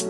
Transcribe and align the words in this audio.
Hey 0.00 0.08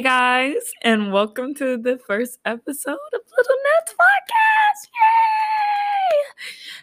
guys, 0.00 0.72
and 0.82 1.12
welcome 1.12 1.54
to 1.54 1.76
the 1.76 2.00
first 2.04 2.40
episode 2.44 2.94
of 3.14 3.20
Little 3.36 3.56
Nets 3.62 3.94
Podcast. 3.94 4.88
Yay! 4.88 6.16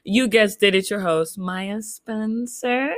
You 0.06 0.30
guessed 0.30 0.64
it, 0.64 0.74
it's 0.74 0.90
your 0.90 1.02
host, 1.02 1.38
Maya 1.38 1.82
Spencer. 1.82 2.94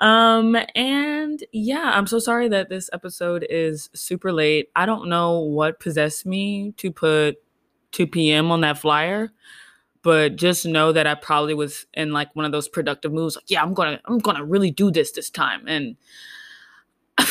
Um, 0.00 0.56
and 0.74 1.44
yeah, 1.52 1.92
I'm 1.94 2.08
so 2.08 2.18
sorry 2.18 2.48
that 2.48 2.68
this 2.68 2.90
episode 2.92 3.46
is 3.48 3.88
super 3.94 4.32
late. 4.32 4.70
I 4.74 4.84
don't 4.84 5.08
know 5.08 5.38
what 5.38 5.78
possessed 5.78 6.26
me 6.26 6.72
to 6.78 6.90
put 6.90 7.36
2 7.92 8.06
p.m. 8.06 8.50
on 8.50 8.60
that 8.62 8.78
flyer, 8.78 9.32
but 10.02 10.36
just 10.36 10.64
know 10.66 10.92
that 10.92 11.06
I 11.06 11.14
probably 11.14 11.54
was 11.54 11.86
in 11.94 12.12
like 12.12 12.34
one 12.34 12.44
of 12.44 12.52
those 12.52 12.68
productive 12.68 13.12
moves, 13.12 13.36
like, 13.36 13.50
yeah, 13.50 13.62
I'm 13.62 13.74
gonna, 13.74 14.00
I'm 14.06 14.18
gonna 14.18 14.44
really 14.44 14.70
do 14.70 14.90
this 14.90 15.12
this 15.12 15.30
time. 15.30 15.66
And 15.66 15.96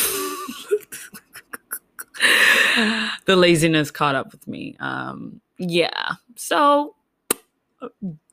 the 3.25 3.35
laziness 3.35 3.91
caught 3.91 4.15
up 4.15 4.31
with 4.31 4.47
me. 4.47 4.75
Um, 4.79 5.41
yeah. 5.57 6.13
So 6.35 6.95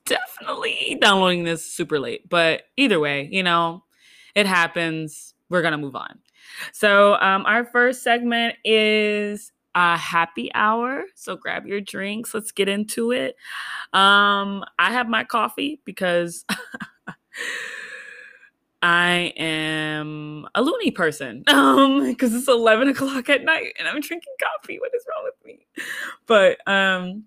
definitely 0.05 0.99
downloading 1.01 1.45
this 1.45 1.65
super 1.65 1.99
late. 1.99 2.29
But 2.29 2.65
either 2.77 2.99
way, 2.99 3.29
you 3.31 3.43
know, 3.43 3.85
it 4.35 4.47
happens. 4.47 5.35
We're 5.49 5.63
gonna 5.63 5.79
move 5.79 5.97
on. 5.97 6.19
So 6.73 7.15
um, 7.21 7.45
our 7.47 7.65
first 7.65 8.03
segment 8.03 8.57
is 8.65 9.53
a 9.77 9.97
happy 9.97 10.51
hour. 10.55 11.05
So 11.15 11.37
grab 11.37 11.67
your 11.67 11.83
drinks. 11.83 12.33
Let's 12.33 12.51
get 12.51 12.69
into 12.69 13.13
it. 13.13 13.37
Um, 13.93 14.65
I 14.79 14.91
have 14.91 15.07
my 15.07 15.23
coffee 15.23 15.81
because 15.85 16.47
I 18.83 19.35
am 19.37 20.49
a 20.55 20.63
loony 20.63 20.91
person. 20.91 21.45
Um, 21.57 22.07
because 22.07 22.35
it's 22.35 22.49
11 22.49 22.89
o'clock 22.89 23.29
at 23.29 23.45
night 23.45 23.75
and 23.79 23.87
I'm 23.87 24.01
drinking 24.01 24.33
coffee. 24.43 24.79
What 24.79 24.93
is 24.95 25.05
wrong 25.09 25.25
with 25.25 25.35
me? 25.45 25.67
But 26.27 26.67
um, 26.67 27.25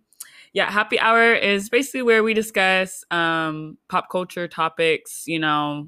yeah, 0.54 0.72
happy 0.72 1.00
hour 1.00 1.34
is 1.34 1.70
basically 1.70 2.02
where 2.02 2.24
we 2.24 2.34
discuss 2.34 3.04
um 3.12 3.78
pop 3.90 4.10
culture 4.10 4.48
topics, 4.48 5.26
you 5.28 5.38
know, 5.38 5.88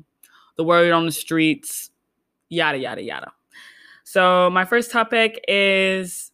the 0.58 0.64
word 0.64 0.92
on 0.92 1.08
the 1.08 1.12
streets, 1.12 1.90
yada 2.50 2.78
yada 2.78 3.02
yada. 3.02 3.32
So 4.04 4.50
my 4.50 4.66
first 4.66 4.92
topic 4.92 5.44
is 5.48 6.31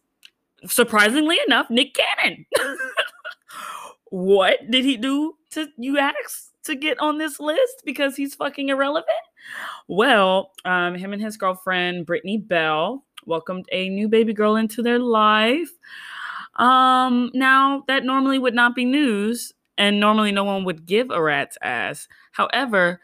surprisingly 0.66 1.38
enough, 1.46 1.70
Nick 1.70 1.94
Cannon. 1.94 2.46
what 4.10 4.58
did 4.70 4.84
he 4.84 4.96
do 4.96 5.34
to 5.52 5.68
you 5.76 5.98
ask? 5.98 6.48
to 6.68 6.76
get 6.76 7.00
on 7.00 7.18
this 7.18 7.40
list 7.40 7.82
because 7.84 8.14
he's 8.14 8.34
fucking 8.34 8.68
irrelevant? 8.68 9.08
Well, 9.88 10.52
um, 10.64 10.94
him 10.94 11.12
and 11.12 11.20
his 11.20 11.36
girlfriend, 11.36 12.06
Brittany 12.06 12.38
Bell, 12.38 13.04
welcomed 13.26 13.66
a 13.72 13.88
new 13.88 14.08
baby 14.08 14.32
girl 14.32 14.54
into 14.54 14.82
their 14.82 14.98
life. 14.98 15.70
Um, 16.56 17.30
now, 17.34 17.84
that 17.88 18.04
normally 18.04 18.38
would 18.38 18.54
not 18.54 18.74
be 18.74 18.84
news, 18.84 19.52
and 19.76 19.98
normally 19.98 20.30
no 20.30 20.44
one 20.44 20.64
would 20.64 20.86
give 20.86 21.10
a 21.10 21.22
rat's 21.22 21.58
ass. 21.62 22.06
However, 22.32 23.00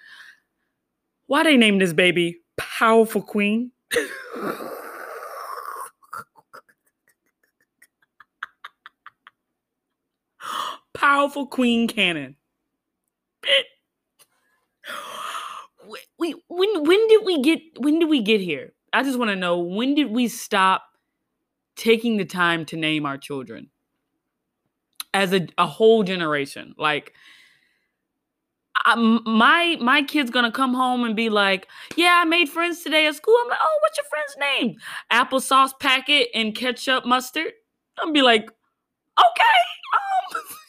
why 1.27 1.43
they 1.43 1.57
named 1.57 1.81
this 1.81 1.93
baby 1.93 2.41
Powerful 2.57 3.23
Queen? 3.23 3.73
Powerful 11.05 11.47
Queen 11.47 11.87
Cannon. 11.87 12.35
we 16.19 16.35
when 16.49 16.83
when 16.83 17.09
did 17.09 17.27
we 17.27 17.43
get 17.43 17.61
when 17.77 17.99
did 17.99 18.09
we 18.09 18.23
get 18.23 18.41
here? 18.41 18.73
I 18.91 19.03
just 19.03 19.19
want 19.19 19.31
to 19.31 19.37
know 19.37 19.59
when 19.59 19.95
did 19.95 20.11
we 20.11 20.29
stop 20.29 20.83
taking 21.77 22.17
the 22.17 22.25
time 22.25 22.65
to 22.67 22.77
name 22.79 23.05
our 23.05 23.19
children 23.19 23.69
as 25.13 25.35
a, 25.35 25.47
a 25.59 25.67
whole 25.67 26.05
generation? 26.05 26.75
Like 26.79 27.13
I, 28.87 28.95
my 28.95 29.77
my 29.83 30.05
kid's 30.05 30.31
gonna 30.31 30.51
come 30.51 30.73
home 30.73 31.05
and 31.05 31.15
be 31.15 31.29
like, 31.29 31.69
"Yeah, 31.97 32.23
I 32.23 32.25
made 32.25 32.49
friends 32.49 32.83
today 32.83 33.07
at 33.07 33.15
school." 33.15 33.37
I'm 33.43 33.51
like, 33.51 33.59
"Oh, 33.61 33.79
what's 33.83 33.99
your 33.99 34.07
friend's 34.07 34.37
name?" 34.41 34.77
Applesauce 35.13 35.79
packet 35.79 36.29
and 36.35 36.55
ketchup 36.55 37.05
mustard. 37.05 37.53
I'm 37.99 38.15
be 38.15 38.23
like, 38.23 38.49
"Okay." 39.19 40.39
Um, 40.39 40.43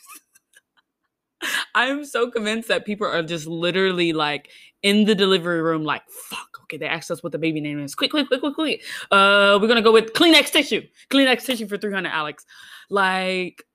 I'm 1.76 2.06
so 2.06 2.30
convinced 2.30 2.68
that 2.70 2.86
people 2.86 3.08
are 3.08 3.24
just 3.24 3.48
literally 3.48 4.14
like 4.14 4.50
in 4.84 5.06
the 5.06 5.16
delivery 5.16 5.62
room, 5.62 5.84
like, 5.84 6.04
fuck, 6.10 6.60
okay, 6.64 6.78
they 6.78 6.86
asked 6.86 7.10
us 7.10 7.24
what 7.24 7.32
the 7.32 7.40
baby 7.40 7.60
name 7.60 7.80
is. 7.80 7.96
Quick, 7.96 8.12
quick, 8.12 8.28
quick, 8.28 8.42
quick, 8.42 8.56
quick. 8.56 8.84
Uh, 9.12 9.58
we're 9.62 9.68
gonna 9.68 9.82
go 9.82 9.92
with 9.92 10.14
Kleenex 10.14 10.52
tissue. 10.52 10.84
Kleenex 11.10 11.44
tissue 11.44 11.68
for 11.68 11.78
300, 11.78 12.10
Alex. 12.10 12.46
Like, 12.90 13.66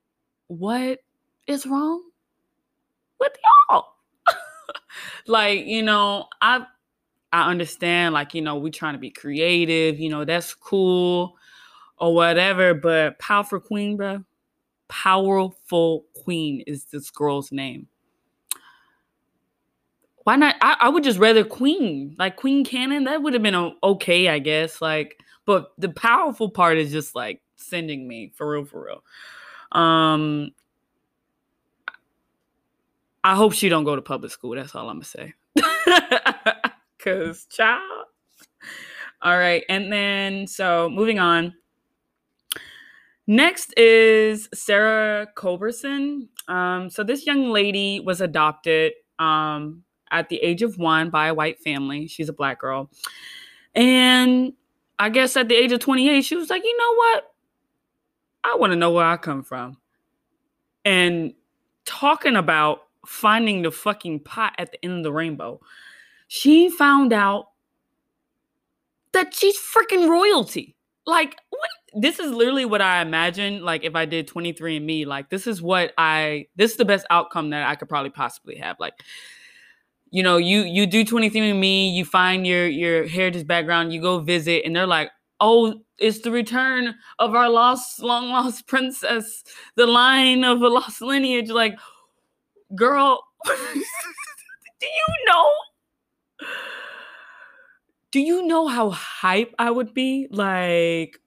what 0.46 1.00
is 1.46 1.66
wrong 1.66 2.02
with 3.18 3.32
y'all? 3.68 3.86
like, 5.26 5.66
you 5.66 5.82
know, 5.82 6.26
I 6.40 6.64
I 7.32 7.50
understand, 7.50 8.14
like, 8.14 8.34
you 8.34 8.42
know, 8.42 8.56
we're 8.56 8.72
trying 8.72 8.94
to 8.94 9.00
be 9.00 9.10
creative, 9.10 9.98
you 10.00 10.10
know, 10.10 10.24
that's 10.24 10.54
cool 10.54 11.36
or 11.98 12.14
whatever, 12.14 12.74
but 12.74 13.18
powerful 13.18 13.60
queen, 13.60 13.96
bro. 13.96 14.24
Powerful 14.90 16.04
queen 16.14 16.62
is 16.66 16.84
this 16.84 17.10
girl's 17.10 17.50
name 17.50 17.86
why 20.24 20.36
not? 20.36 20.56
I, 20.60 20.76
I 20.80 20.88
would 20.88 21.04
just 21.04 21.18
rather 21.18 21.44
Queen, 21.44 22.14
like 22.18 22.36
Queen 22.36 22.64
Cannon. 22.64 23.04
That 23.04 23.22
would 23.22 23.32
have 23.32 23.42
been 23.42 23.74
okay, 23.82 24.28
I 24.28 24.38
guess. 24.38 24.80
Like, 24.80 25.18
but 25.46 25.72
the 25.78 25.88
powerful 25.88 26.50
part 26.50 26.78
is 26.78 26.92
just 26.92 27.14
like 27.14 27.42
sending 27.56 28.06
me 28.06 28.32
for 28.36 28.50
real, 28.50 28.64
for 28.64 28.84
real. 28.84 29.02
Um, 29.72 30.50
I 33.24 33.34
hope 33.34 33.54
she 33.54 33.68
don't 33.68 33.84
go 33.84 33.96
to 33.96 34.02
public 34.02 34.30
school. 34.30 34.54
That's 34.54 34.74
all 34.74 34.88
I'm 34.88 35.00
gonna 35.00 35.04
say. 35.04 35.34
Cause 36.98 37.46
child. 37.46 38.06
All 39.22 39.36
right, 39.36 39.64
and 39.68 39.92
then 39.92 40.46
so 40.46 40.88
moving 40.90 41.18
on. 41.18 41.54
Next 43.26 43.72
is 43.76 44.48
Sarah 44.52 45.28
Culberson. 45.36 46.28
Um, 46.48 46.90
so 46.90 47.04
this 47.04 47.26
young 47.26 47.50
lady 47.50 48.00
was 48.00 48.20
adopted 48.20 48.92
um, 49.18 49.84
at 50.10 50.28
the 50.28 50.38
age 50.38 50.62
of 50.62 50.78
one 50.78 51.10
by 51.10 51.28
a 51.28 51.34
white 51.34 51.60
family. 51.60 52.08
She's 52.08 52.28
a 52.28 52.32
black 52.32 52.58
girl. 52.58 52.90
And 53.74 54.52
I 54.98 55.10
guess 55.10 55.36
at 55.36 55.48
the 55.48 55.54
age 55.54 55.72
of 55.72 55.80
28, 55.80 56.22
she 56.22 56.36
was 56.36 56.50
like, 56.50 56.64
you 56.64 56.76
know 56.76 56.94
what? 56.94 57.34
I 58.44 58.56
want 58.56 58.72
to 58.72 58.76
know 58.76 58.90
where 58.90 59.06
I 59.06 59.16
come 59.16 59.42
from. 59.42 59.76
And 60.84 61.34
talking 61.84 62.36
about 62.36 62.82
finding 63.06 63.62
the 63.62 63.70
fucking 63.70 64.20
pot 64.20 64.54
at 64.58 64.72
the 64.72 64.84
end 64.84 64.98
of 64.98 65.02
the 65.04 65.12
rainbow, 65.12 65.60
she 66.28 66.70
found 66.70 67.12
out 67.12 67.50
that 69.12 69.34
she's 69.34 69.58
freaking 69.58 70.08
royalty. 70.08 70.76
Like, 71.06 71.36
what? 71.50 71.70
This 71.94 72.18
is 72.18 72.32
literally 72.32 72.64
what 72.64 72.80
I 72.80 73.02
imagine. 73.02 73.62
Like, 73.62 73.84
if 73.84 73.94
I 73.96 74.04
did 74.04 74.28
23andMe, 74.28 75.06
like, 75.06 75.28
this 75.30 75.46
is 75.46 75.60
what 75.60 75.92
I, 75.98 76.46
this 76.56 76.72
is 76.72 76.76
the 76.76 76.84
best 76.84 77.06
outcome 77.10 77.50
that 77.50 77.68
I 77.68 77.74
could 77.74 77.88
probably 77.88 78.10
possibly 78.10 78.56
have. 78.56 78.76
Like, 78.78 78.94
you 80.10 80.22
know, 80.22 80.36
you 80.38 80.62
you 80.62 80.86
do 80.86 81.04
23andMe, 81.04 81.94
you 81.94 82.04
find 82.04 82.46
your 82.46 82.66
your 82.66 83.06
heritage 83.06 83.46
background, 83.46 83.92
you 83.92 84.00
go 84.00 84.18
visit, 84.20 84.64
and 84.64 84.74
they're 84.74 84.86
like, 84.86 85.10
oh, 85.40 85.74
it's 85.98 86.20
the 86.20 86.30
return 86.30 86.94
of 87.18 87.34
our 87.34 87.48
lost, 87.48 88.00
long 88.02 88.28
lost 88.30 88.66
princess, 88.68 89.44
the 89.76 89.86
line 89.86 90.44
of 90.44 90.62
a 90.62 90.68
lost 90.68 91.00
lineage. 91.00 91.50
Like, 91.50 91.78
girl, 92.74 93.24
do 93.46 93.52
you 94.82 95.26
know? 95.26 95.48
Do 98.10 98.20
you 98.20 98.46
know 98.46 98.66
how 98.66 98.90
hype 98.90 99.54
I 99.58 99.70
would 99.70 99.94
be? 99.94 100.26
Like, 100.30 101.20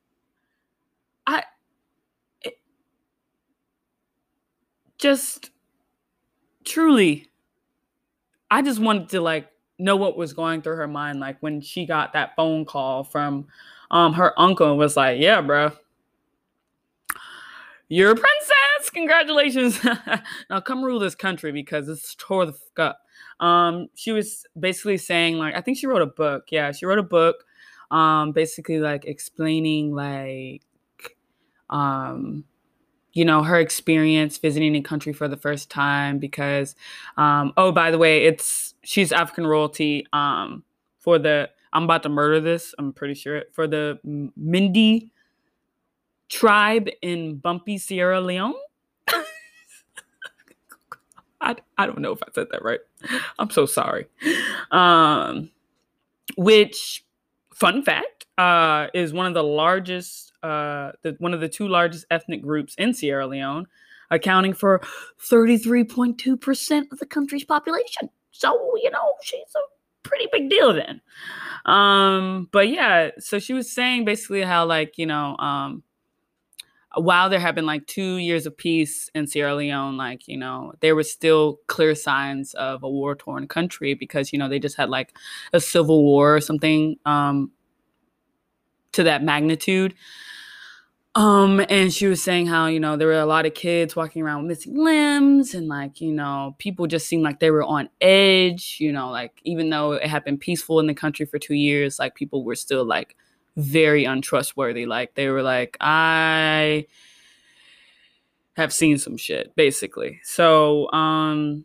I 1.26 1.44
it, 2.42 2.58
just 5.04 5.52
truly 6.64 7.30
I 8.50 8.62
just 8.62 8.80
wanted 8.80 9.10
to 9.10 9.20
like 9.20 9.50
know 9.78 9.98
what 9.98 10.16
was 10.16 10.32
going 10.32 10.62
through 10.62 10.78
her 10.78 10.88
mind 10.88 11.20
like 11.20 11.36
when 11.42 11.60
she 11.60 11.86
got 11.86 12.14
that 12.14 12.38
phone 12.38 12.64
call 12.64 13.04
from 13.04 13.48
um 13.92 14.14
her 14.14 14.34
uncle 14.40 14.70
and 14.70 14.78
was 14.78 14.96
like, 14.96 15.20
"Yeah, 15.20 15.42
bro. 15.42 15.74
You're 17.90 18.12
a 18.12 18.16
princess. 18.16 18.90
Congratulations. 18.94 19.84
now 20.50 20.62
come 20.62 20.82
rule 20.86 21.00
this 21.00 21.16
country 21.16 21.52
because 21.52 21.90
it's 21.90 22.16
tore 22.16 22.46
the 22.46 22.54
fuck 22.54 22.80
up." 22.80 23.46
Um 23.46 23.90
she 23.96 24.14
was 24.14 24.46
basically 24.58 24.98
saying 24.98 25.38
like 25.38 25.54
I 25.54 25.60
think 25.60 25.78
she 25.78 25.86
wrote 25.86 26.02
a 26.02 26.06
book. 26.08 26.46
Yeah, 26.50 26.72
she 26.72 26.86
wrote 26.86 27.00
a 27.00 27.04
book 27.04 27.44
um 27.92 28.32
basically 28.32 28.80
like 28.80 29.04
explaining 29.04 29.94
like 29.94 30.62
um 31.70 32.46
you 33.14 33.24
know 33.24 33.44
her 33.44 33.60
experience 33.60 34.38
visiting 34.38 34.76
a 34.76 34.82
country 34.82 35.14
for 35.14 35.28
the 35.28 35.38
first 35.38 35.70
time 35.70 36.20
because 36.20 36.76
um 37.18 37.54
oh 37.58 37.72
by 37.72 37.92
the 37.92 37.98
way 37.98 38.26
it's 38.26 38.74
she's 38.84 39.12
african 39.12 39.48
royalty 39.48 40.06
um 40.14 40.64
for 41.00 41.18
the 41.18 41.50
i'm 41.72 41.84
about 41.84 42.04
to 42.04 42.10
murder 42.10 42.40
this 42.40 42.74
i'm 42.78 42.92
pretty 42.92 43.14
sure 43.14 43.38
it 43.38 43.50
for 43.54 43.68
the 43.68 44.00
mindi 44.36 45.12
tribe 46.30 46.90
in 47.02 47.36
bumpy 47.36 47.78
sierra 47.78 48.20
leone? 48.20 48.56
I, 51.42 51.56
I 51.78 51.86
don't 51.86 52.00
know 52.00 52.12
if 52.12 52.24
i 52.24 52.28
said 52.34 52.48
that 52.52 52.64
right. 52.64 52.80
I'm 53.38 53.50
so 53.50 53.66
sorry. 53.66 54.08
Um 54.72 55.52
which 56.38 57.06
fun 57.54 57.84
fact 57.84 58.26
uh 58.38 58.88
is 58.94 59.14
one 59.14 59.28
of 59.28 59.34
the 59.34 59.44
largest 59.44 60.33
uh, 60.44 60.92
the, 61.02 61.16
one 61.20 61.34
of 61.34 61.40
the 61.40 61.50
two 61.50 61.68
largest 61.68 62.06
ethnic 62.12 62.42
groups 62.42 62.76
in 62.76 62.94
Sierra 62.94 63.26
Leone, 63.26 63.66
accounting 64.12 64.54
for 64.54 64.82
33.2% 65.22 66.92
of 66.92 67.00
the 67.00 67.06
country's 67.06 67.46
population. 67.46 68.10
So, 68.32 68.76
you 68.82 68.92
know, 68.92 69.14
she's 69.22 69.40
a 69.56 69.60
pretty 70.04 70.28
big 70.32 70.50
deal 70.50 70.74
then. 70.74 71.02
Um, 71.66 72.50
but 72.52 72.68
yeah, 72.68 73.12
so 73.20 73.40
she 73.40 73.54
was 73.54 73.72
saying 73.72 74.06
basically 74.06 74.42
how, 74.42 74.66
like, 74.66 74.98
you 74.98 75.06
know, 75.06 75.38
um, 75.38 75.84
while 76.96 77.30
there 77.30 77.40
have 77.40 77.56
been 77.56 77.66
like 77.66 77.88
two 77.88 78.18
years 78.18 78.46
of 78.46 78.56
peace 78.56 79.10
in 79.16 79.26
Sierra 79.26 79.56
Leone, 79.56 79.98
like, 79.98 80.28
you 80.28 80.38
know, 80.38 80.74
there 80.82 80.96
was 80.96 81.12
still 81.12 81.60
clear 81.68 81.96
signs 81.96 82.54
of 82.54 82.84
a 82.84 82.90
war 82.90 83.16
torn 83.16 83.48
country 83.48 83.94
because, 83.94 84.32
you 84.32 84.38
know, 84.38 84.48
they 84.48 84.60
just 84.60 84.78
had 84.78 84.90
like 84.90 85.16
a 85.54 85.60
civil 85.60 86.04
war 86.04 86.36
or 86.36 86.42
something 86.42 86.98
um, 87.06 87.52
to 88.92 89.04
that 89.04 89.24
magnitude. 89.24 89.96
Um, 91.16 91.64
and 91.70 91.94
she 91.94 92.08
was 92.08 92.24
saying 92.24 92.48
how, 92.48 92.66
you 92.66 92.80
know, 92.80 92.98
there 92.98 93.08
were 93.08 93.14
a 93.20 93.26
lot 93.26 93.46
of 93.46 93.54
kids 93.54 93.96
walking 93.96 94.24
around 94.24 94.48
with 94.48 94.58
missing 94.58 94.84
limbs 94.84 95.54
and 95.54 95.68
like, 95.68 96.02
you 96.02 96.12
know, 96.12 96.56
people 96.58 96.88
just 96.88 97.06
seemed 97.06 97.22
like 97.22 97.40
they 97.40 97.52
were 97.52 97.64
on 97.64 97.90
edge, 98.02 98.78
you 98.80 98.92
know, 98.92 99.12
like 99.12 99.40
even 99.44 99.70
though 99.70 99.92
it 99.92 100.08
had 100.08 100.24
been 100.24 100.40
peaceful 100.40 100.80
in 100.80 100.88
the 100.88 100.94
country 100.96 101.28
for 101.28 101.38
two 101.38 101.54
years, 101.54 102.00
like 102.00 102.16
people 102.16 102.44
were 102.44 102.56
still 102.56 102.84
like 102.84 103.16
very 103.58 104.06
untrustworthy. 104.06 104.88
Like 104.88 105.14
they 105.14 105.30
were 105.30 105.44
like, 105.44 105.78
I 105.80 106.88
have 108.56 108.74
seen 108.74 108.98
some 108.98 109.18
shit, 109.18 109.56
basically. 109.56 110.20
So, 110.24 110.92
um, 110.92 111.64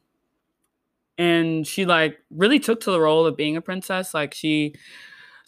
and 1.16 1.66
she 1.66 1.86
like 1.86 2.18
really 2.30 2.60
took 2.60 2.80
to 2.80 2.90
the 2.90 3.00
role 3.00 3.26
of 3.26 3.34
being 3.36 3.56
a 3.56 3.62
princess. 3.62 4.12
Like 4.12 4.34
she 4.34 4.74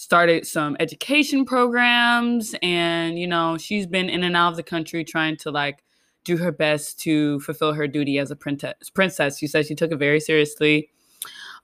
started 0.01 0.47
some 0.47 0.79
education 0.81 1.45
programs 1.45 2.55
and 2.63 3.19
you 3.19 3.27
know 3.27 3.59
she's 3.59 3.87
been 3.87 4.09
in 4.09 4.25
and 4.25 4.35
out 4.35 4.49
of 4.49 4.57
the 4.57 4.63
country 4.63 5.05
trying 5.05 5.37
to 5.37 5.51
like 5.51 5.85
do 6.25 6.39
her 6.39 6.51
best 6.51 6.99
to 6.99 7.39
fulfill 7.41 7.75
her 7.75 7.87
duty 7.87 8.19
as 8.19 8.31
a 8.31 8.37
princess 8.37 8.89
princess. 8.95 9.37
She 9.37 9.47
said 9.47 9.67
she 9.67 9.75
took 9.75 9.93
it 9.93 9.99
very 9.99 10.19
seriously. 10.19 10.89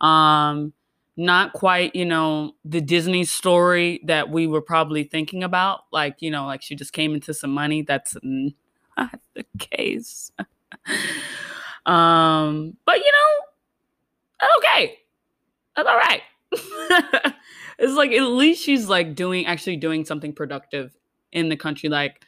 Um 0.02 0.74
not 1.16 1.54
quite 1.54 1.96
you 1.96 2.04
know 2.04 2.52
the 2.62 2.82
disney 2.82 3.24
story 3.24 4.02
that 4.04 4.28
we 4.28 4.46
were 4.46 4.60
probably 4.60 5.04
thinking 5.04 5.42
about 5.42 5.84
like 5.90 6.20
you 6.20 6.30
know 6.30 6.44
like 6.44 6.60
she 6.60 6.74
just 6.74 6.92
came 6.92 7.14
into 7.14 7.32
some 7.32 7.52
money. 7.52 7.80
That's 7.80 8.18
not 8.22 9.18
the 9.32 9.46
case. 9.58 10.30
Um 11.86 12.76
but 12.84 12.96
you 12.98 13.12
know 13.12 14.48
okay. 14.58 14.98
That's 15.74 15.88
all 15.88 15.96
right 15.96 16.22
it's 17.78 17.94
like 17.94 18.12
at 18.12 18.22
least 18.22 18.62
she's 18.62 18.88
like 18.88 19.14
doing 19.14 19.46
actually 19.46 19.76
doing 19.76 20.04
something 20.04 20.32
productive 20.32 20.96
in 21.32 21.48
the 21.48 21.56
country 21.56 21.88
like 21.88 22.22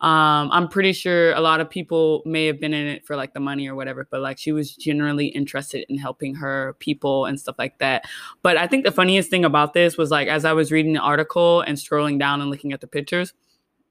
um 0.00 0.48
i'm 0.52 0.66
pretty 0.68 0.92
sure 0.92 1.32
a 1.32 1.40
lot 1.40 1.60
of 1.60 1.68
people 1.68 2.22
may 2.24 2.46
have 2.46 2.58
been 2.58 2.72
in 2.72 2.86
it 2.86 3.04
for 3.04 3.16
like 3.16 3.34
the 3.34 3.40
money 3.40 3.68
or 3.68 3.74
whatever 3.74 4.06
but 4.10 4.20
like 4.20 4.38
she 4.38 4.50
was 4.50 4.74
generally 4.74 5.26
interested 5.26 5.84
in 5.90 5.98
helping 5.98 6.34
her 6.34 6.74
people 6.78 7.26
and 7.26 7.38
stuff 7.38 7.56
like 7.58 7.78
that. 7.78 8.04
But 8.42 8.56
i 8.56 8.66
think 8.66 8.84
the 8.84 8.92
funniest 8.92 9.28
thing 9.28 9.44
about 9.44 9.74
this 9.74 9.98
was 9.98 10.10
like 10.10 10.28
as 10.28 10.44
i 10.44 10.52
was 10.52 10.72
reading 10.72 10.94
the 10.94 11.00
article 11.00 11.60
and 11.60 11.76
scrolling 11.76 12.18
down 12.18 12.40
and 12.40 12.50
looking 12.50 12.72
at 12.72 12.80
the 12.80 12.86
pictures 12.86 13.34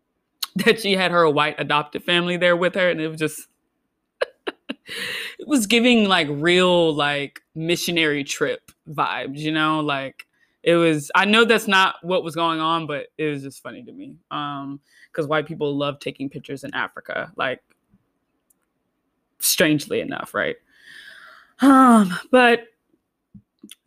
that 0.55 0.79
she 0.79 0.93
had 0.93 1.11
her 1.11 1.29
white 1.29 1.55
adopted 1.59 2.03
family 2.03 2.37
there 2.37 2.55
with 2.55 2.73
her 2.73 2.89
and 2.89 2.99
it 2.99 3.07
was 3.07 3.19
just 3.19 3.47
it 5.37 5.47
was 5.47 5.67
giving 5.67 6.05
like 6.05 6.27
real 6.31 6.93
like 6.93 7.41
missionary 7.53 8.23
trip 8.23 8.71
vibes 8.89 9.37
you 9.37 9.51
know? 9.51 9.79
Like 9.81 10.25
it 10.69 10.75
was 10.75 11.09
i 11.15 11.25
know 11.25 11.45
that's 11.45 11.67
not 11.67 11.95
what 12.03 12.23
was 12.23 12.35
going 12.35 12.59
on 12.59 12.85
but 12.85 13.07
it 13.17 13.25
was 13.25 13.41
just 13.41 13.63
funny 13.63 13.83
to 13.83 13.91
me 13.91 14.15
um 14.29 14.79
because 15.11 15.27
white 15.27 15.47
people 15.47 15.75
love 15.75 15.99
taking 15.99 16.29
pictures 16.29 16.63
in 16.63 16.73
africa 16.75 17.31
like 17.37 17.61
strangely 19.39 20.01
enough 20.01 20.33
right? 20.33 20.57
Um 21.61 22.13
but 22.31 22.65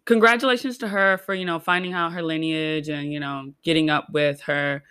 congratulations 0.04 0.78
to 0.78 0.88
her 0.88 1.18
for 1.18 1.34
you 1.34 1.44
know 1.44 1.58
finding 1.58 1.92
out 1.92 2.12
her 2.12 2.22
lineage 2.22 2.88
and 2.88 3.12
you 3.12 3.20
know 3.20 3.52
getting 3.62 3.88
up 3.88 4.08
with 4.12 4.40
her 4.42 4.82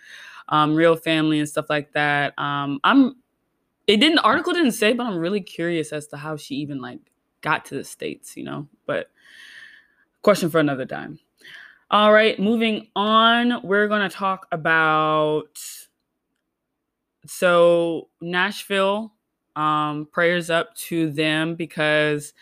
um, 0.48 0.74
real 0.74 0.96
family 0.96 1.38
and 1.38 1.48
stuff 1.48 1.66
like 1.68 1.92
that. 1.92 2.36
Um 2.38 2.80
i'm 2.84 3.16
it 3.86 3.98
didn't 3.98 4.16
the 4.16 4.22
article 4.22 4.52
didn't 4.52 4.72
say 4.72 4.92
but 4.92 5.06
i'm 5.06 5.18
really 5.18 5.40
curious 5.40 5.92
as 5.92 6.06
to 6.06 6.16
how 6.16 6.36
she 6.36 6.54
even 6.56 6.80
like 6.80 7.00
got 7.40 7.64
to 7.66 7.74
the 7.74 7.84
states 7.84 8.36
you 8.36 8.44
know? 8.44 8.68
But 8.86 9.10
question 10.22 10.50
for 10.50 10.60
another 10.60 10.86
time 10.86 11.18
all 11.92 12.10
right, 12.10 12.40
moving 12.40 12.88
on, 12.96 13.60
we're 13.62 13.86
going 13.86 14.08
to 14.08 14.14
talk 14.14 14.46
about 14.50 15.58
so 17.26 18.08
Nashville. 18.20 19.12
Um, 19.54 20.08
prayers 20.10 20.48
up 20.48 20.74
to 20.76 21.10
them 21.10 21.56
because 21.56 22.32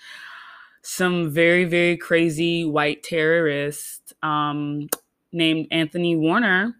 some 0.82 1.28
very 1.28 1.64
very 1.64 1.96
crazy 1.96 2.64
white 2.64 3.02
terrorist 3.02 4.12
um, 4.22 4.88
named 5.32 5.66
Anthony 5.72 6.14
Warner 6.14 6.76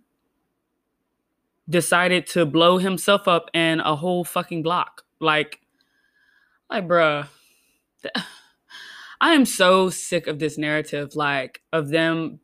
decided 1.69 2.29
to 2.29 2.47
blow 2.47 2.79
himself 2.79 3.27
up 3.27 3.51
in 3.53 3.81
a 3.81 3.97
whole 3.97 4.23
fucking 4.23 4.63
block. 4.63 5.03
Like, 5.19 5.61
like, 6.71 6.87
bruh. 6.87 7.27
I 9.21 9.35
am 9.35 9.45
so 9.45 9.91
sick 9.91 10.29
of 10.29 10.39
this 10.39 10.57
narrative, 10.57 11.17
like, 11.17 11.61
of 11.73 11.89
them 11.89 12.39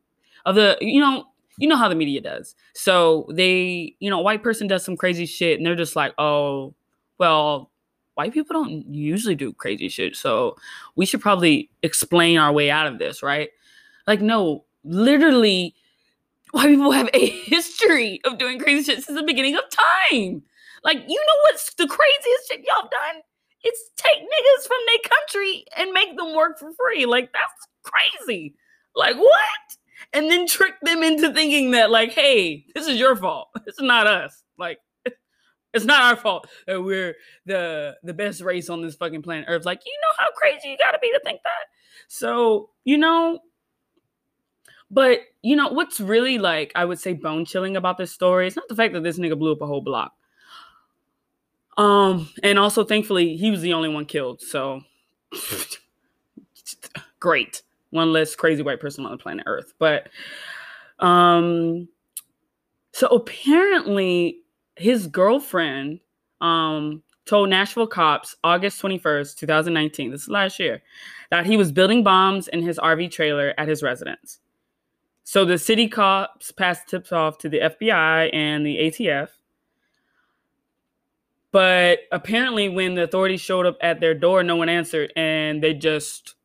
of 0.47 0.55
the 0.55 0.77
you 0.81 0.99
know 0.99 1.25
you 1.59 1.67
know 1.67 1.75
how 1.75 1.89
the 1.89 1.95
media 1.95 2.21
does. 2.21 2.55
So 2.73 3.27
they, 3.31 3.95
you 3.99 4.09
know, 4.09 4.19
white 4.19 4.43
person 4.43 4.67
does 4.67 4.85
some 4.85 4.95
crazy 4.95 5.25
shit 5.25 5.57
and 5.57 5.65
they're 5.65 5.75
just 5.75 5.95
like, 5.95 6.13
"Oh, 6.17 6.73
well, 7.17 7.71
white 8.13 8.33
people 8.33 8.53
don't 8.53 8.87
usually 8.93 9.35
do 9.35 9.53
crazy 9.53 9.89
shit. 9.89 10.15
So 10.15 10.55
we 10.95 11.05
should 11.05 11.21
probably 11.21 11.69
explain 11.83 12.37
our 12.37 12.51
way 12.51 12.71
out 12.71 12.87
of 12.87 12.97
this, 12.97 13.21
right?" 13.21 13.49
Like 14.07 14.21
no, 14.21 14.63
literally 14.83 15.75
white 16.51 16.69
people 16.69 16.91
have 16.91 17.09
a 17.13 17.27
history 17.45 18.21
of 18.23 18.37
doing 18.37 18.59
crazy 18.59 18.91
shit 18.91 19.03
since 19.03 19.19
the 19.19 19.25
beginning 19.25 19.55
of 19.55 19.63
time. 19.69 20.43
Like, 20.83 21.03
you 21.07 21.19
know 21.19 21.37
what's 21.43 21.73
the 21.73 21.87
craziest 21.87 22.47
shit 22.49 22.65
y'all 22.65 22.89
done? 22.89 23.21
It's 23.63 23.89
take 23.97 24.21
niggas 24.21 24.67
from 24.67 24.77
their 24.87 25.09
country 25.09 25.65
and 25.75 25.91
make 25.91 26.15
them 26.15 26.35
work 26.35 26.59
for 26.59 26.71
free. 26.73 27.05
Like, 27.05 27.33
that's 27.33 27.67
crazy. 27.83 28.55
Like, 28.95 29.17
what? 29.17 29.76
And 30.13 30.29
then 30.29 30.47
trick 30.47 30.73
them 30.81 31.03
into 31.03 31.33
thinking 31.33 31.71
that 31.71 31.91
like, 31.91 32.11
hey, 32.11 32.65
this 32.73 32.87
is 32.87 32.99
your 32.99 33.15
fault. 33.15 33.49
It's 33.67 33.81
not 33.81 34.07
us. 34.07 34.43
Like, 34.57 34.79
it's 35.73 35.85
not 35.85 36.01
our 36.01 36.15
fault 36.15 36.47
that 36.65 36.81
we're 36.81 37.15
the 37.45 37.97
the 38.03 38.13
best 38.13 38.41
race 38.41 38.69
on 38.69 38.81
this 38.81 38.95
fucking 38.95 39.21
planet 39.21 39.45
Earth. 39.47 39.65
Like, 39.65 39.81
you 39.85 39.91
know 40.01 40.23
how 40.23 40.31
crazy 40.31 40.69
you 40.69 40.77
gotta 40.77 40.99
be 41.01 41.11
to 41.11 41.19
think 41.23 41.41
that. 41.43 41.67
So, 42.07 42.69
you 42.85 42.97
know, 42.97 43.39
but 44.89 45.19
you 45.41 45.55
know 45.55 45.67
what's 45.69 45.99
really 45.99 46.37
like 46.37 46.71
I 46.75 46.85
would 46.85 46.99
say 46.99 47.13
bone 47.13 47.45
chilling 47.45 47.75
about 47.75 47.97
this 47.97 48.11
story? 48.11 48.47
It's 48.47 48.55
not 48.55 48.69
the 48.69 48.75
fact 48.75 48.93
that 48.93 49.03
this 49.03 49.19
nigga 49.19 49.37
blew 49.37 49.51
up 49.51 49.61
a 49.61 49.67
whole 49.67 49.81
block. 49.81 50.13
Um, 51.77 52.29
and 52.41 52.57
also 52.57 52.83
thankfully 52.83 53.35
he 53.35 53.51
was 53.51 53.61
the 53.61 53.73
only 53.73 53.89
one 53.89 54.05
killed. 54.05 54.41
So 54.41 54.81
great 57.19 57.61
one 57.91 58.11
less 58.11 58.35
crazy 58.35 58.61
white 58.61 58.79
person 58.79 59.05
on 59.05 59.11
the 59.11 59.17
planet 59.17 59.45
Earth. 59.47 59.73
But 59.79 60.09
um 60.99 61.87
so 62.93 63.07
apparently 63.07 64.39
his 64.75 65.07
girlfriend 65.07 65.99
um 66.41 67.03
told 67.25 67.49
Nashville 67.49 67.87
cops 67.87 68.35
August 68.43 68.81
21st, 68.81 69.37
2019, 69.37 70.11
this 70.11 70.23
is 70.23 70.29
last 70.29 70.59
year, 70.59 70.81
that 71.29 71.45
he 71.45 71.57
was 71.57 71.71
building 71.71 72.03
bombs 72.03 72.47
in 72.47 72.61
his 72.61 72.79
RV 72.79 73.11
trailer 73.11 73.53
at 73.57 73.67
his 73.67 73.83
residence. 73.83 74.39
So 75.23 75.43
the 75.43 75.57
city 75.57 75.89
cops 75.89 76.53
passed 76.53 76.87
tips 76.87 77.11
off 77.11 77.37
to 77.39 77.49
the 77.49 77.59
FBI 77.59 78.33
and 78.33 78.65
the 78.65 78.77
ATF. 78.77 79.27
But 81.51 81.99
apparently, 82.13 82.69
when 82.69 82.95
the 82.95 83.03
authorities 83.03 83.41
showed 83.41 83.65
up 83.65 83.77
at 83.81 83.99
their 83.99 84.13
door, 84.13 84.41
no 84.41 84.55
one 84.55 84.69
answered, 84.69 85.11
and 85.17 85.61
they 85.61 85.73
just 85.73 86.35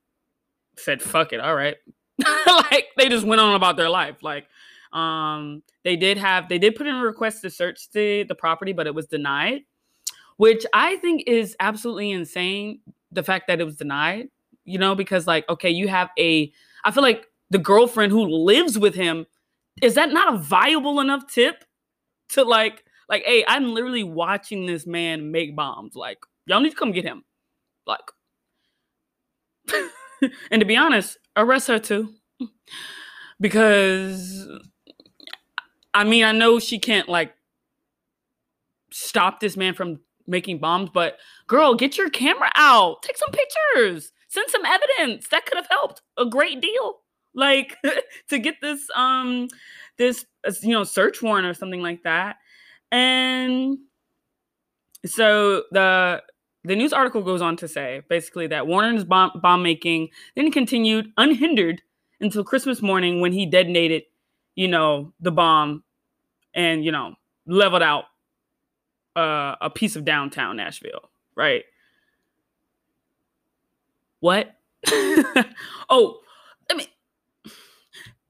said 0.83 1.03
fuck 1.03 1.33
it 1.33 1.41
all 1.41 1.55
right 1.55 1.77
like 2.47 2.89
they 2.97 3.09
just 3.09 3.27
went 3.27 3.41
on 3.41 3.55
about 3.55 3.77
their 3.77 3.89
life 3.89 4.23
like 4.23 4.47
um 4.93 5.63
they 5.85 5.97
did 5.97 6.19
have 6.19 6.49
they 6.49 6.59
did 6.59 6.75
put 6.75 6.87
in 6.87 6.95
a 6.95 7.03
request 7.03 7.43
to 7.43 7.51
search 7.51 7.91
the 7.91 8.25
the 8.25 8.35
property 8.35 8.73
but 8.73 8.87
it 8.87 8.95
was 8.95 9.07
denied 9.07 9.63
which 10.37 10.67
I 10.73 10.97
think 10.97 11.25
is 11.27 11.57
absolutely 11.61 12.11
insane. 12.11 12.81
The 13.11 13.23
fact 13.23 13.47
that 13.49 13.61
it 13.61 13.65
was 13.65 13.77
denied, 13.77 14.29
you 14.65 14.79
know, 14.79 14.95
because 14.95 15.27
like, 15.27 15.49
okay, 15.49 15.71
you 15.71 15.89
have 15.89 16.11
a, 16.19 16.53
I 16.85 16.91
feel 16.91 17.05
like 17.05 17.27
the 17.51 17.59
girlfriend 17.59 18.13
who 18.13 18.25
lives 18.25 18.79
with 18.79 18.95
him, 18.95 19.27
is 19.81 19.95
that 19.95 20.13
not 20.13 20.35
a 20.35 20.39
viable 20.39 21.01
enough 21.01 21.27
tip 21.33 21.65
to 22.31 22.43
like, 22.43 22.85
like, 23.09 23.23
hey, 23.25 23.45
I'm 23.47 23.73
literally 23.73 24.05
watching 24.05 24.67
this 24.67 24.87
man 24.87 25.31
make 25.31 25.55
bombs. 25.55 25.95
Like, 25.95 26.19
y'all 26.47 26.61
need 26.61 26.71
to 26.71 26.77
come 26.77 26.93
get 26.93 27.05
him. 27.05 27.25
Like, 27.87 28.01
and 30.51 30.61
to 30.61 30.67
be 30.67 30.77
honest, 30.77 31.19
arrest 31.37 31.69
her 31.69 31.79
too. 31.79 32.15
Because 33.41 34.49
I 35.95 36.05
mean, 36.05 36.25
I 36.25 36.33
know 36.33 36.59
she 36.59 36.79
can't 36.79 37.09
like 37.09 37.35
stop 38.91 39.41
this 39.41 39.57
man 39.57 39.75
from 39.75 40.01
making 40.27 40.59
bombs, 40.59 40.91
but 40.93 41.19
girl, 41.47 41.75
get 41.75 41.97
your 41.97 42.11
camera 42.11 42.51
out. 42.57 43.03
Take 43.03 43.17
some 43.17 43.33
pictures. 43.33 44.13
Send 44.29 44.49
some 44.51 44.65
evidence. 44.65 45.29
That 45.29 45.45
could 45.45 45.57
have 45.57 45.69
helped 45.71 46.03
a 46.17 46.25
great 46.27 46.61
deal. 46.61 47.01
Like 47.35 47.77
to 48.31 48.39
get 48.39 48.57
this 48.61 48.89
um 48.95 49.49
this 49.99 50.25
you 50.63 50.71
know 50.73 50.85
search 50.85 51.23
warrant 51.23 51.47
or 51.47 51.55
something 51.55 51.83
like 51.83 52.03
that. 52.05 52.37
And 52.91 53.79
so 55.07 55.65
the 55.73 56.23
the 56.65 56.77
news 56.77 56.93
article 56.93 57.23
goes 57.23 57.43
on 57.43 57.57
to 57.57 57.69
say 57.69 58.03
basically 58.09 58.47
that 58.49 58.67
Warner's 58.67 59.05
bomb, 59.05 59.33
bomb 59.43 59.63
making 59.63 60.09
then 60.37 60.51
continued 60.51 61.13
unhindered 61.17 61.83
until 62.21 62.45
Christmas 62.45 62.81
morning 62.81 63.21
when 63.21 63.33
he 63.33 63.47
detonated, 63.47 64.05
you 64.55 64.69
know, 64.69 65.13
the 65.21 65.33
bomb 65.33 65.83
and, 66.55 66.85
you 66.85 66.93
know, 66.93 67.15
leveled 67.47 67.83
out 67.83 68.05
uh, 69.17 69.57
a 69.61 69.71
piece 69.71 69.97
of 69.97 70.05
downtown 70.05 70.57
Nashville, 70.57 71.11
right? 71.35 71.65
What? 74.21 74.55
oh, 74.87 76.21
I 76.71 76.75
mean, 76.75 76.87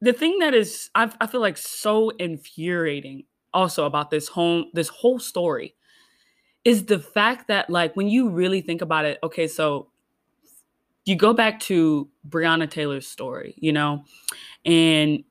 the 0.00 0.14
thing 0.14 0.38
that 0.38 0.54
is, 0.54 0.88
I, 0.94 1.12
I 1.20 1.26
feel 1.26 1.42
like 1.42 1.58
so 1.58 2.10
infuriating 2.10 3.24
also 3.54 3.84
about 3.84 4.10
this 4.10 4.28
whole 4.28 4.64
this 4.72 4.88
whole 4.88 5.18
story 5.18 5.74
is 6.64 6.86
the 6.86 6.98
fact 6.98 7.48
that 7.48 7.70
like 7.70 7.94
when 7.96 8.08
you 8.08 8.28
really 8.28 8.60
think 8.60 8.82
about 8.82 9.04
it 9.04 9.18
okay 9.22 9.48
so 9.48 9.88
you 11.04 11.16
go 11.16 11.32
back 11.32 11.60
to 11.60 12.08
breonna 12.28 12.70
taylor's 12.70 13.06
story 13.06 13.54
you 13.58 13.72
know 13.72 14.04
and 14.64 15.24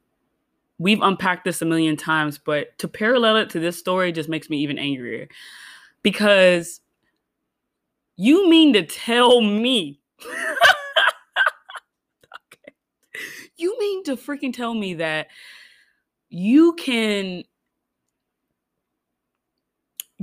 we've 0.78 1.02
unpacked 1.02 1.46
this 1.46 1.62
a 1.62 1.66
million 1.66 1.96
times 1.96 2.38
but 2.38 2.78
to 2.78 2.88
parallel 2.88 3.38
it 3.38 3.50
to 3.50 3.60
this 3.60 3.78
story 3.78 4.12
just 4.12 4.30
makes 4.30 4.50
me 4.50 4.58
even 4.58 4.78
angrier 4.78 5.28
because 6.04 6.82
you 8.18 8.50
mean 8.50 8.74
to 8.74 8.86
tell 8.86 9.42
me 9.42 10.00
okay. 10.26 10.36
you 13.58 13.78
mean 13.80 14.04
to 14.04 14.18
freaking 14.18 14.54
tell 14.54 14.74
me 14.74 14.96
that 14.96 15.28
you 16.30 16.74
can 16.74 17.44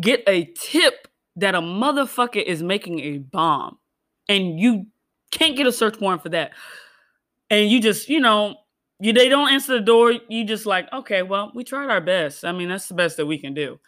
get 0.00 0.22
a 0.26 0.44
tip 0.44 1.08
that 1.36 1.54
a 1.54 1.60
motherfucker 1.60 2.42
is 2.42 2.62
making 2.62 3.00
a 3.00 3.18
bomb 3.18 3.78
and 4.28 4.58
you 4.58 4.86
can't 5.30 5.56
get 5.56 5.66
a 5.66 5.72
search 5.72 6.00
warrant 6.00 6.22
for 6.22 6.28
that. 6.30 6.52
And 7.50 7.70
you 7.70 7.80
just, 7.80 8.08
you 8.08 8.20
know, 8.20 8.56
you 9.00 9.12
they 9.12 9.28
don't 9.28 9.50
answer 9.52 9.74
the 9.74 9.84
door, 9.84 10.14
you 10.28 10.44
just 10.44 10.66
like, 10.66 10.92
okay, 10.92 11.22
well, 11.22 11.52
we 11.54 11.64
tried 11.64 11.90
our 11.90 12.00
best. 12.00 12.44
I 12.44 12.52
mean, 12.52 12.68
that's 12.68 12.88
the 12.88 12.94
best 12.94 13.16
that 13.16 13.26
we 13.26 13.38
can 13.38 13.54
do. 13.54 13.78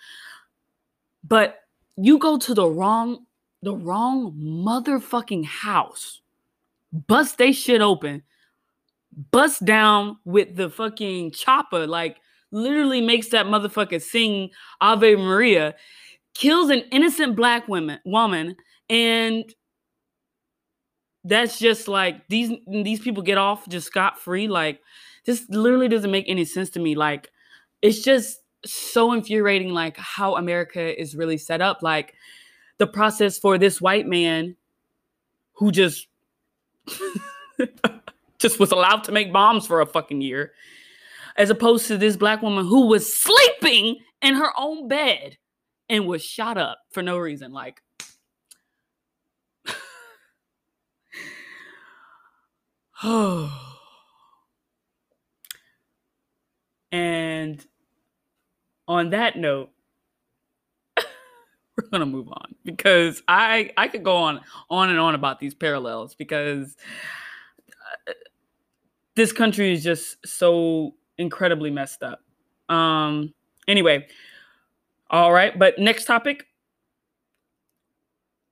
But 1.27 1.61
you 1.97 2.19
go 2.19 2.39
to 2.39 2.55
the 2.55 2.67
wrong 2.67 3.27
the 3.63 3.75
wrong 3.75 4.33
motherfucking 4.33 5.45
house. 5.45 6.23
Bust 6.93 7.37
they 7.37 7.53
shit 7.53 7.81
open. 7.81 8.23
Bust 9.31 9.65
down 9.65 10.19
with 10.25 10.57
the 10.57 10.71
fucking 10.71 11.33
chopper 11.33 11.87
like 11.87 12.17
literally 12.53 13.01
makes 13.01 13.29
that 13.29 13.47
motherfucker 13.47 14.01
sing 14.01 14.51
Ave 14.81 15.17
Maria 15.17 15.75
kills 16.35 16.71
an 16.71 16.83
innocent 16.93 17.37
black 17.37 17.67
woman 17.69 17.99
woman 18.05 18.57
and 18.89 19.45
that's 21.25 21.59
just 21.59 21.89
like 21.89 22.27
these 22.29 22.51
these 22.67 23.01
people 23.01 23.23
get 23.23 23.39
off 23.39 23.69
just 23.69 23.87
scot 23.87 24.19
free 24.19 24.49
like 24.49 24.81
this 25.27 25.45
literally 25.51 25.89
doesn't 25.89 26.11
make 26.11 26.25
any 26.29 26.45
sense 26.45 26.71
to 26.71 26.81
me 26.81 26.95
like 26.95 27.29
it's 27.83 28.01
just 28.01 28.41
so 28.65 29.13
infuriating 29.13 29.71
like 29.71 29.97
how 29.97 30.37
america 30.37 31.01
is 31.01 31.15
really 31.15 31.37
set 31.37 31.61
up 31.61 31.83
like 31.83 32.15
the 32.79 32.87
process 32.87 33.39
for 33.39 33.59
this 33.59 33.81
white 33.81 34.07
man 34.07 34.57
who 35.55 35.71
just 35.71 36.09
just 38.39 38.59
was 38.59 38.73
allowed 38.73 39.05
to 39.05 39.13
make 39.13 39.33
bombs 39.33 39.67
for 39.67 39.81
a 39.81 39.87
fucking 39.87 40.21
year 40.23 40.53
as 41.37 41.51
opposed 41.51 41.87
to 41.89 41.99
this 41.99 42.17
black 42.17 42.43
woman 42.43 42.67
who 42.67 42.87
was 42.87 43.17
sleeping 43.17 43.99
in 44.23 44.35
her 44.35 44.51
own 44.59 44.89
bed 44.89 45.37
and 45.89 46.07
was 46.07 46.25
shot 46.25 46.57
up 46.57 46.79
for 46.91 47.03
no 47.03 47.19
reason. 47.19 47.53
Like, 47.53 47.83
oh. 53.03 53.67
and 56.93 57.65
on 58.89 59.11
that 59.11 59.37
note, 59.37 59.71
we're 60.97 61.89
gonna 61.91 62.07
move 62.07 62.29
on 62.29 62.55
because 62.65 63.23
I 63.29 63.71
I 63.77 63.89
could 63.89 64.05
go 64.05 64.17
on 64.17 64.41
on 64.69 64.91
and 64.91 64.99
on 64.99 65.15
about 65.15 65.39
these 65.39 65.55
parallels 65.55 66.15
because 66.15 66.77
uh, 68.09 68.13
this 69.15 69.33
country 69.33 69.73
is 69.73 69.85
just 69.85 70.17
so 70.27 70.95
incredibly 71.21 71.71
messed 71.71 72.03
up. 72.03 72.21
Um. 72.69 73.33
Anyway, 73.69 74.07
all 75.11 75.33
right, 75.33 75.57
but 75.59 75.79
next 75.79 76.07
topic. 76.07 76.47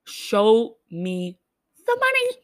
Show 0.05 0.77
me 0.89 1.37
the 1.85 1.95
money. 1.99 2.37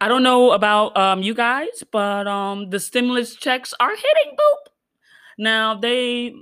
I 0.00 0.08
don't 0.08 0.22
know 0.22 0.52
about 0.52 0.96
um, 0.96 1.22
you 1.22 1.34
guys, 1.34 1.82
but 1.90 2.26
um, 2.26 2.68
the 2.70 2.78
stimulus 2.78 3.34
checks 3.34 3.72
are 3.80 3.90
hitting. 3.90 4.36
Boop. 4.36 4.72
Now 5.38 5.74
they 5.74 6.34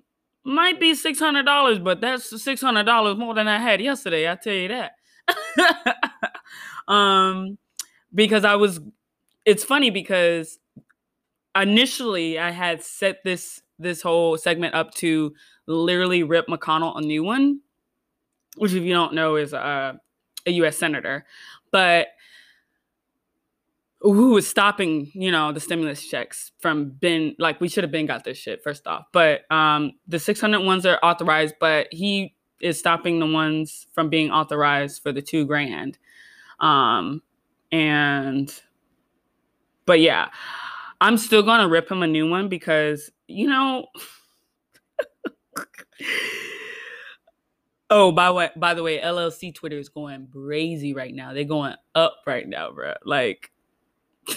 might 0.45 0.81
be 0.81 0.95
six 0.95 1.19
hundred 1.19 1.47
dollars, 1.47 1.79
but 1.79 2.01
that's 2.01 2.43
six 2.43 2.61
hundred 2.61 2.85
dollars 2.85 3.17
more 3.17 3.35
than 3.35 3.49
I 3.49 3.59
had 3.59 3.81
yesterday. 3.81 4.31
I 4.31 4.37
tell 4.37 4.55
you 4.55 4.69
that. 4.69 4.93
um, 6.89 7.59
because 8.15 8.45
I 8.45 8.57
was. 8.57 8.81
It's 9.45 9.63
funny 9.63 9.91
because 9.91 10.59
initially 11.57 12.39
I 12.39 12.51
had 12.51 12.83
set 12.83 13.23
this 13.25 13.63
this 13.79 14.03
whole 14.03 14.37
segment 14.37 14.75
up 14.75 14.95
to 14.95 15.35
literally 15.67 16.23
rip 16.23 16.47
McConnell 16.47 16.97
a 16.97 17.01
new 17.01 17.23
one, 17.25 17.61
which, 18.57 18.73
if 18.73 18.83
you 18.83 18.95
don't 18.95 19.15
know, 19.15 19.37
is 19.37 19.53
a, 19.53 19.99
a 20.47 20.51
U.S. 20.51 20.77
senator, 20.77 21.27
but 21.73 22.09
who 24.01 24.35
was 24.35 24.47
stopping, 24.47 25.11
you 25.15 25.33
know, 25.33 25.51
the 25.51 25.61
stimulus 25.61 26.07
checks 26.07 26.53
from 26.61 26.91
being 26.91 27.35
like 27.39 27.61
we 27.61 27.69
should 27.69 27.83
have 27.85 27.91
been 27.91 28.07
got 28.07 28.23
this 28.23 28.37
shit 28.37 28.63
first 28.63 28.87
off. 28.87 29.07
But 29.13 29.51
um, 29.51 29.93
the 30.07 30.19
600 30.19 30.61
ones 30.61 30.85
are 30.85 30.99
authorized, 31.03 31.55
but 31.59 31.89
he 31.91 32.35
is 32.61 32.79
stopping 32.79 33.19
the 33.19 33.27
ones 33.27 33.87
from 33.95 34.11
being 34.11 34.31
authorized 34.31 35.03
for 35.03 35.11
the 35.11 35.23
two 35.23 35.47
grand. 35.47 35.99
Um, 36.61 37.23
and 37.73 38.55
but 39.87 40.01
yeah, 40.01 40.29
I'm 41.01 41.19
still 41.19 41.43
gonna 41.43 41.69
rip 41.69 41.91
him 41.91 42.03
a 42.03 42.07
new 42.07 42.29
one 42.29 42.49
because 42.49 43.11
you 43.27 43.49
know. 43.49 43.87
oh, 47.91 48.13
by 48.13 48.31
way, 48.31 48.51
by 48.57 48.75
the 48.75 48.83
way, 48.83 49.01
LLC 49.01 49.55
Twitter 49.55 49.79
is 49.79 49.89
going 49.89 50.29
crazy 50.33 50.95
right 50.95 51.15
now. 51.15 51.33
They're 51.33 51.45
going 51.45 51.75
up 51.95 52.17
right 52.27 52.49
now, 52.49 52.73
bro. 52.73 52.95
Like, 53.05 53.53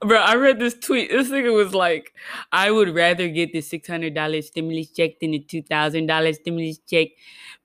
bro, 0.00 0.18
I 0.18 0.36
read 0.36 0.58
this 0.58 0.74
tweet. 0.74 1.10
This 1.10 1.28
nigga 1.28 1.54
was 1.54 1.74
like, 1.74 2.14
"I 2.50 2.70
would 2.70 2.94
rather 2.94 3.28
get 3.28 3.52
the 3.52 3.60
six 3.60 3.88
hundred 3.88 4.14
dollars 4.14 4.48
stimulus 4.48 4.90
check 4.90 5.20
than 5.20 5.32
the 5.32 5.40
two 5.40 5.62
thousand 5.62 6.06
dollars 6.06 6.36
stimulus 6.36 6.78
check 6.78 7.08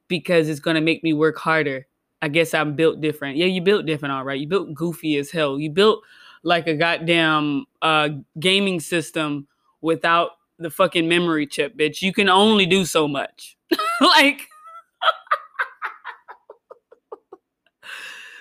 because 0.07 0.49
it's 0.49 0.59
gonna 0.59 0.81
make 0.81 1.03
me 1.03 1.13
work 1.13 1.37
harder." 1.37 1.87
I 2.21 2.27
guess 2.29 2.53
I'm 2.53 2.75
built 2.75 3.01
different. 3.01 3.37
Yeah, 3.37 3.45
you 3.45 3.61
built 3.61 3.85
different, 3.85 4.13
all 4.13 4.23
right. 4.23 4.39
You 4.39 4.47
built 4.47 4.73
goofy 4.73 5.17
as 5.17 5.31
hell. 5.31 5.59
You 5.59 5.69
built 5.69 6.03
like 6.43 6.67
a 6.67 6.73
goddamn 6.73 7.65
uh, 7.81 8.09
gaming 8.39 8.79
system 8.79 9.47
without 9.81 10.31
the 10.59 10.69
fucking 10.69 11.07
memory 11.07 11.45
chip, 11.45 11.77
bitch. 11.77 12.01
You 12.01 12.11
can 12.13 12.29
only 12.29 12.65
do 12.65 12.85
so 12.85 13.07
much. 13.07 13.57
like, 14.01 14.47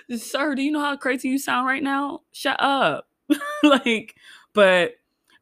sir, 0.15 0.55
do 0.55 0.63
you 0.63 0.71
know 0.71 0.79
how 0.79 0.97
crazy 0.97 1.29
you 1.29 1.37
sound 1.37 1.67
right 1.67 1.83
now? 1.83 2.21
Shut 2.31 2.57
up. 2.59 3.07
like, 3.63 4.15
but 4.53 4.95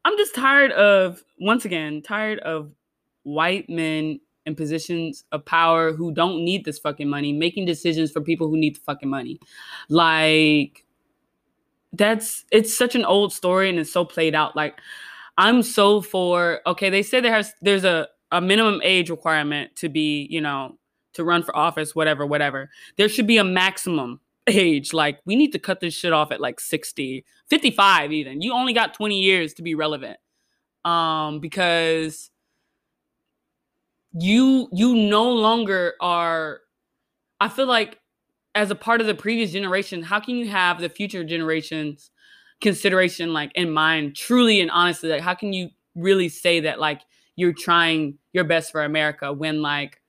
I'm 0.04 0.16
just 0.18 0.34
tired 0.34 0.72
of, 0.72 1.22
once 1.40 1.64
again, 1.64 2.02
tired 2.02 2.38
of 2.40 2.70
white 3.22 3.70
men 3.70 4.20
in 4.46 4.54
positions 4.54 5.24
of 5.32 5.44
power 5.44 5.92
who 5.92 6.12
don't 6.12 6.44
need 6.44 6.64
this 6.64 6.78
fucking 6.78 7.08
money 7.08 7.32
making 7.32 7.66
decisions 7.66 8.10
for 8.10 8.20
people 8.20 8.48
who 8.48 8.56
need 8.56 8.76
the 8.76 8.80
fucking 8.80 9.10
money. 9.10 9.38
Like 9.88 10.84
that's 11.92 12.44
it's 12.50 12.76
such 12.76 12.94
an 12.94 13.04
old 13.04 13.32
story 13.32 13.68
and 13.68 13.78
it's 13.78 13.92
so 13.92 14.04
played 14.04 14.34
out. 14.34 14.56
Like 14.56 14.78
I'm 15.36 15.62
so 15.62 16.00
for 16.00 16.60
okay, 16.66 16.88
they 16.88 17.02
say 17.02 17.20
there 17.20 17.32
has 17.32 17.52
there's 17.60 17.84
a 17.84 18.08
a 18.32 18.40
minimum 18.40 18.80
age 18.82 19.10
requirement 19.10 19.74
to 19.76 19.88
be, 19.88 20.26
you 20.30 20.40
know, 20.40 20.78
to 21.14 21.24
run 21.24 21.42
for 21.42 21.56
office, 21.56 21.94
whatever, 21.94 22.26
whatever. 22.26 22.70
There 22.96 23.08
should 23.08 23.26
be 23.26 23.38
a 23.38 23.44
maximum 23.44 24.20
age. 24.46 24.92
Like, 24.92 25.20
we 25.24 25.36
need 25.36 25.52
to 25.52 25.58
cut 25.58 25.80
this 25.80 25.94
shit 25.94 26.12
off 26.12 26.32
at 26.32 26.40
like 26.40 26.60
60, 26.60 27.24
55 27.48 28.12
even. 28.12 28.42
You 28.42 28.52
only 28.52 28.72
got 28.72 28.94
20 28.94 29.20
years 29.20 29.54
to 29.54 29.62
be 29.62 29.74
relevant. 29.74 30.18
Um, 30.84 31.40
because 31.40 32.30
you 34.18 34.68
you 34.72 34.94
no 34.94 35.30
longer 35.30 35.94
are 36.00 36.60
I 37.40 37.48
feel 37.48 37.66
like 37.66 37.98
as 38.54 38.70
a 38.70 38.74
part 38.74 39.02
of 39.02 39.06
the 39.06 39.14
previous 39.14 39.52
generation, 39.52 40.02
how 40.02 40.18
can 40.18 40.36
you 40.36 40.48
have 40.48 40.80
the 40.80 40.88
future 40.88 41.22
generations 41.22 42.10
consideration 42.62 43.34
like 43.34 43.52
in 43.54 43.70
mind 43.70 44.16
truly 44.16 44.60
and 44.60 44.70
honestly? 44.70 45.10
Like 45.10 45.20
how 45.20 45.34
can 45.34 45.52
you 45.52 45.68
really 45.94 46.28
say 46.28 46.60
that 46.60 46.80
like 46.80 47.02
you're 47.36 47.52
trying 47.52 48.18
your 48.32 48.44
best 48.44 48.72
for 48.72 48.82
America 48.82 49.32
when 49.32 49.60
like 49.60 50.00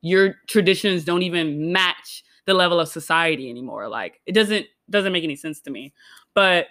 your 0.00 0.36
traditions 0.48 1.04
don't 1.04 1.22
even 1.22 1.72
match 1.72 2.24
the 2.46 2.54
level 2.54 2.80
of 2.80 2.88
society 2.88 3.50
anymore. 3.50 3.88
Like 3.88 4.20
it 4.26 4.32
doesn't 4.32 4.66
doesn't 4.90 5.12
make 5.12 5.24
any 5.24 5.36
sense 5.36 5.60
to 5.60 5.70
me. 5.70 5.92
But 6.34 6.66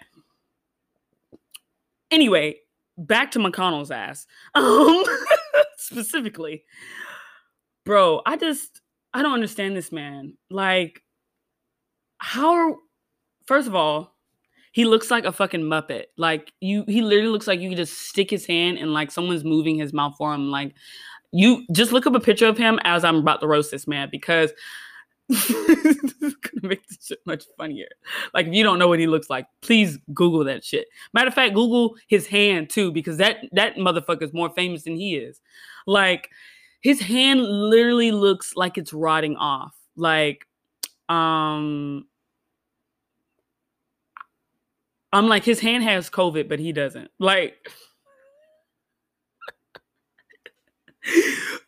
anyway, 2.10 2.56
back 2.98 3.30
to 3.32 3.38
McConnell's 3.38 3.90
ass. 3.90 4.26
Um 4.54 5.04
specifically. 5.84 6.64
Bro, 7.84 8.22
I 8.26 8.36
just 8.36 8.80
I 9.12 9.22
don't 9.22 9.34
understand 9.34 9.76
this 9.76 9.92
man. 9.92 10.34
Like 10.50 11.02
how 12.18 12.52
are 12.54 12.74
first 13.46 13.68
of 13.68 13.74
all, 13.74 14.14
he 14.72 14.84
looks 14.84 15.10
like 15.10 15.24
a 15.24 15.32
fucking 15.32 15.62
muppet. 15.62 16.04
Like 16.16 16.52
you 16.60 16.84
he 16.86 17.02
literally 17.02 17.30
looks 17.30 17.46
like 17.46 17.60
you 17.60 17.68
could 17.68 17.78
just 17.78 18.08
stick 18.08 18.30
his 18.30 18.46
hand 18.46 18.78
and 18.78 18.92
like 18.92 19.10
someone's 19.10 19.44
moving 19.44 19.76
his 19.76 19.92
mouth 19.92 20.14
for 20.16 20.34
him. 20.34 20.50
Like 20.50 20.74
you 21.32 21.64
just 21.72 21.92
look 21.92 22.06
up 22.06 22.14
a 22.14 22.20
picture 22.20 22.46
of 22.46 22.56
him 22.58 22.78
as 22.84 23.04
I'm 23.04 23.16
about 23.16 23.40
to 23.40 23.46
roast 23.46 23.70
this 23.70 23.86
man 23.86 24.08
because 24.10 24.52
this 25.28 26.14
is 26.20 26.34
gonna 26.34 26.68
make 26.68 26.86
this 26.86 26.98
shit 27.06 27.20
much 27.24 27.44
funnier. 27.56 27.88
Like 28.34 28.46
if 28.46 28.54
you 28.54 28.62
don't 28.62 28.78
know 28.78 28.88
what 28.88 28.98
he 28.98 29.06
looks 29.06 29.30
like, 29.30 29.46
please 29.62 29.98
Google 30.12 30.44
that 30.44 30.64
shit. 30.64 30.86
Matter 31.14 31.28
of 31.28 31.34
fact, 31.34 31.54
Google 31.54 31.96
his 32.08 32.26
hand 32.26 32.68
too, 32.68 32.92
because 32.92 33.16
that 33.16 33.38
that 33.52 33.76
motherfucker 33.76 34.22
is 34.22 34.34
more 34.34 34.50
famous 34.50 34.84
than 34.84 34.96
he 34.96 35.16
is. 35.16 35.40
Like 35.86 36.30
his 36.80 37.00
hand 37.00 37.42
literally 37.42 38.12
looks 38.12 38.54
like 38.54 38.76
it's 38.76 38.92
rotting 38.92 39.36
off. 39.36 39.74
Like, 39.96 40.46
um 41.08 42.06
I'm 45.14 45.28
like, 45.28 45.44
his 45.44 45.60
hand 45.60 45.84
has 45.84 46.10
COVID, 46.10 46.48
but 46.48 46.58
he 46.58 46.72
doesn't. 46.72 47.10
Like 47.20 47.70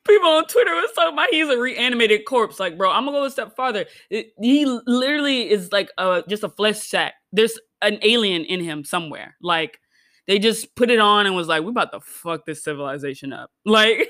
people 0.07 0.29
on 0.29 0.47
Twitter 0.47 0.75
was 0.75 0.91
talking 0.95 1.13
about 1.13 1.29
he's 1.31 1.49
a 1.49 1.59
reanimated 1.59 2.25
corpse. 2.25 2.61
Like, 2.61 2.77
bro, 2.79 2.91
I'm 2.91 3.05
gonna 3.05 3.19
go 3.19 3.25
a 3.25 3.31
step 3.31 3.57
farther. 3.57 3.87
It, 4.11 4.33
he 4.41 4.65
literally 4.87 5.51
is 5.51 5.73
like 5.73 5.91
a 5.99 6.23
just 6.29 6.45
a 6.45 6.49
flesh 6.49 6.79
sack. 6.79 7.15
There's 7.33 7.59
an 7.83 7.99
alien 8.03 8.45
in 8.45 8.63
him 8.63 8.85
somewhere. 8.85 9.37
Like, 9.43 9.79
they 10.27 10.39
just 10.39 10.75
put 10.75 10.91
it 10.91 10.99
on 10.99 11.27
and 11.27 11.37
was 11.37 11.49
like, 11.49 11.63
"We 11.63 11.71
about 11.71 11.93
to 11.93 12.01
fuck 12.01 12.47
this 12.47 12.63
civilization 12.65 13.33
up." 13.33 13.51
Like, 13.65 14.09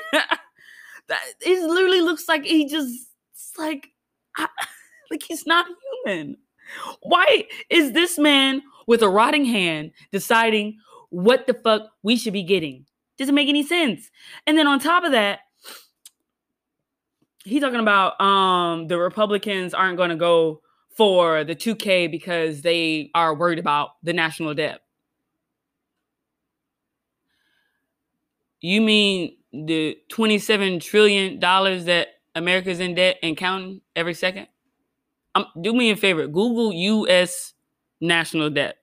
that 1.09 1.21
it 1.41 1.63
literally 1.69 2.01
looks 2.01 2.29
like 2.29 2.45
he 2.45 2.69
just 2.69 3.09
like, 3.59 3.89
I, 4.37 4.49
like 5.11 5.23
he's 5.23 5.47
not 5.47 5.67
human. 6.05 6.37
Why 7.03 7.45
is 7.71 7.93
this 7.93 8.19
man 8.19 8.63
with 8.87 9.03
a 9.03 9.09
rotting 9.09 9.45
hand 9.45 9.93
deciding 10.13 10.79
what 11.11 11.47
the 11.47 11.55
fuck 11.55 11.91
we 12.03 12.17
should 12.17 12.33
be 12.33 12.43
getting? 12.43 12.87
Doesn't 13.19 13.35
make 13.35 13.49
any 13.49 13.63
sense. 13.63 14.11
And 14.47 14.59
then 14.59 14.67
on 14.67 14.79
top 14.79 15.05
of 15.05 15.13
that, 15.13 15.41
he's 17.47 17.63
talking 17.63 17.81
about 17.81 18.21
um 18.21 18.89
the 18.89 18.99
Republicans 18.99 19.75
aren't 19.75 19.97
going 19.97 20.11
to 20.11 20.17
go 20.17 20.61
for 20.97 21.45
the 21.45 21.55
2K 21.55 22.11
because 22.11 22.63
they 22.63 23.11
are 23.15 23.35
worried 23.35 23.59
about 23.59 23.91
the 24.03 24.13
national 24.13 24.55
debt. 24.55 24.81
You 28.61 28.81
mean 28.81 29.37
the 29.53 29.97
27 30.11 30.81
trillion 30.81 31.39
dollars 31.39 31.85
that 31.85 32.09
America's 32.35 32.81
in 32.81 32.95
debt 32.95 33.17
and 33.23 33.37
counting 33.37 33.81
every 33.95 34.15
second? 34.15 34.49
Um, 35.35 35.47
do 35.61 35.73
me 35.73 35.91
a 35.91 35.97
favor, 35.97 36.27
Google 36.27 36.73
US 36.73 37.53
national 38.01 38.51
debt 38.51 38.77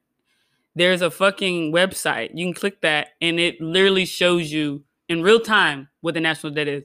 there's 0.76 1.02
a 1.02 1.12
fucking 1.12 1.72
website. 1.72 2.32
You 2.34 2.46
can 2.46 2.54
click 2.54 2.82
that 2.82 3.10
and 3.22 3.40
it 3.40 3.62
literally 3.62 4.06
shows 4.06 4.52
you 4.52 4.84
in 5.08 5.22
real 5.22 5.40
time 5.40 5.90
what 6.02 6.14
the 6.14 6.20
national 6.20 6.54
debt 6.54 6.68
is. 6.68 6.84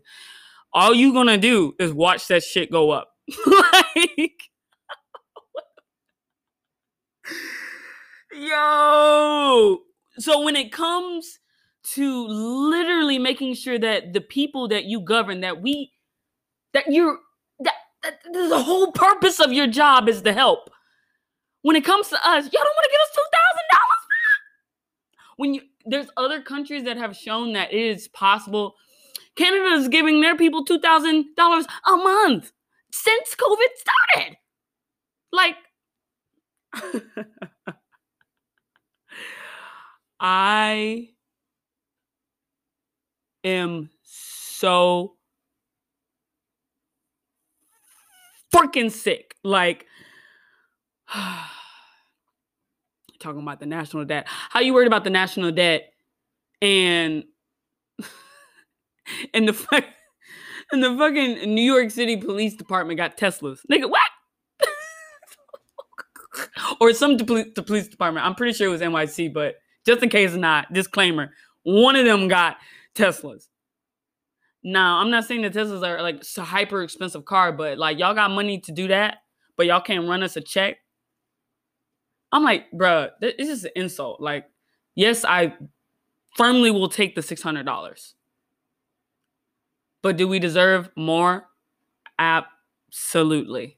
All 0.74 0.94
you 0.94 1.12
gonna 1.12 1.38
do 1.38 1.74
is 1.80 1.92
watch 1.92 2.28
that 2.28 2.44
shit 2.44 2.70
go 2.72 2.90
up. 2.90 3.10
like 3.46 4.32
Yo. 8.34 9.78
So 10.18 10.42
when 10.44 10.56
it 10.56 10.72
comes 10.72 11.38
to 11.94 12.26
literally 12.28 13.18
making 13.18 13.54
sure 13.54 13.78
that 13.78 14.12
the 14.12 14.20
people 14.20 14.68
that 14.68 14.84
you 14.84 15.00
govern 15.00 15.40
that 15.42 15.62
we 15.62 15.92
that 16.74 16.86
you're 16.92 17.18
that, 17.60 17.74
that 18.02 18.20
the 18.32 18.62
whole 18.62 18.92
purpose 18.92 19.40
of 19.40 19.52
your 19.52 19.66
job 19.68 20.08
is 20.08 20.22
to 20.22 20.32
help 20.32 20.70
when 21.62 21.76
it 21.76 21.84
comes 21.84 22.08
to 22.08 22.16
us, 22.16 22.44
y'all 22.44 22.64
don't 22.64 22.76
want 22.76 22.84
to 22.84 22.90
give 22.92 23.02
us 23.02 23.14
two 23.14 23.24
thousand 23.32 23.66
dollars 23.72 24.02
When 25.38 25.54
you 25.54 25.62
there's 25.86 26.08
other 26.16 26.42
countries 26.42 26.84
that 26.84 26.96
have 26.98 27.16
shown 27.16 27.54
that 27.54 27.72
it 27.72 27.80
is 27.80 28.08
possible. 28.08 28.74
Canada 29.38 29.76
is 29.76 29.88
giving 29.88 30.20
their 30.20 30.36
people 30.36 30.64
two 30.64 30.80
thousand 30.80 31.26
dollars 31.36 31.64
a 31.86 31.96
month 31.96 32.50
since 32.92 33.36
COVID 33.36 33.68
started. 33.76 34.36
Like, 35.32 35.54
I 40.18 41.10
am 43.44 43.90
so 44.02 45.14
freaking 48.52 48.90
sick. 48.90 49.36
Like, 49.44 49.86
talking 53.20 53.42
about 53.42 53.60
the 53.60 53.66
national 53.66 54.04
debt. 54.04 54.26
How 54.26 54.58
you 54.58 54.74
worried 54.74 54.88
about 54.88 55.04
the 55.04 55.10
national 55.10 55.52
debt 55.52 55.92
and 56.60 57.22
and 59.34 59.48
the 59.48 59.52
fuck 59.52 59.84
and 60.72 60.82
the 60.82 60.96
fucking 60.96 61.54
New 61.54 61.62
York 61.62 61.90
City 61.90 62.16
Police 62.16 62.54
Department 62.54 62.98
got 62.98 63.16
Teslas. 63.16 63.60
Nigga, 63.70 63.90
what? 63.90 64.00
or 66.80 66.92
some 66.92 67.16
the 67.16 67.64
police 67.64 67.88
department. 67.88 68.26
I'm 68.26 68.34
pretty 68.34 68.52
sure 68.52 68.68
it 68.68 68.70
was 68.70 68.80
NYC, 68.80 69.32
but 69.32 69.56
just 69.86 70.02
in 70.02 70.08
case 70.08 70.34
not, 70.34 70.72
disclaimer: 70.72 71.30
one 71.62 71.96
of 71.96 72.04
them 72.04 72.28
got 72.28 72.56
Teslas. 72.94 73.48
Now, 74.64 74.98
I'm 74.98 75.10
not 75.10 75.24
saying 75.24 75.42
that 75.42 75.54
Teslas 75.54 75.86
are 75.86 76.02
like 76.02 76.22
a 76.36 76.42
hyper 76.42 76.82
expensive 76.82 77.24
car, 77.24 77.52
but 77.52 77.78
like 77.78 77.98
y'all 77.98 78.14
got 78.14 78.30
money 78.30 78.58
to 78.60 78.72
do 78.72 78.88
that, 78.88 79.18
but 79.56 79.66
y'all 79.66 79.80
can't 79.80 80.08
run 80.08 80.22
us 80.22 80.36
a 80.36 80.40
check 80.40 80.78
I'm 82.32 82.42
like, 82.42 82.70
bruh, 82.72 83.10
this 83.20 83.34
is 83.38 83.64
an 83.64 83.70
insult. 83.74 84.20
Like, 84.20 84.46
yes, 84.94 85.24
I 85.24 85.54
firmly 86.36 86.70
will 86.70 86.88
take 86.88 87.14
the 87.14 87.20
$600. 87.20 88.12
But 90.08 90.16
do 90.16 90.26
we 90.26 90.38
deserve 90.38 90.88
more? 90.96 91.50
Absolutely. 92.18 93.76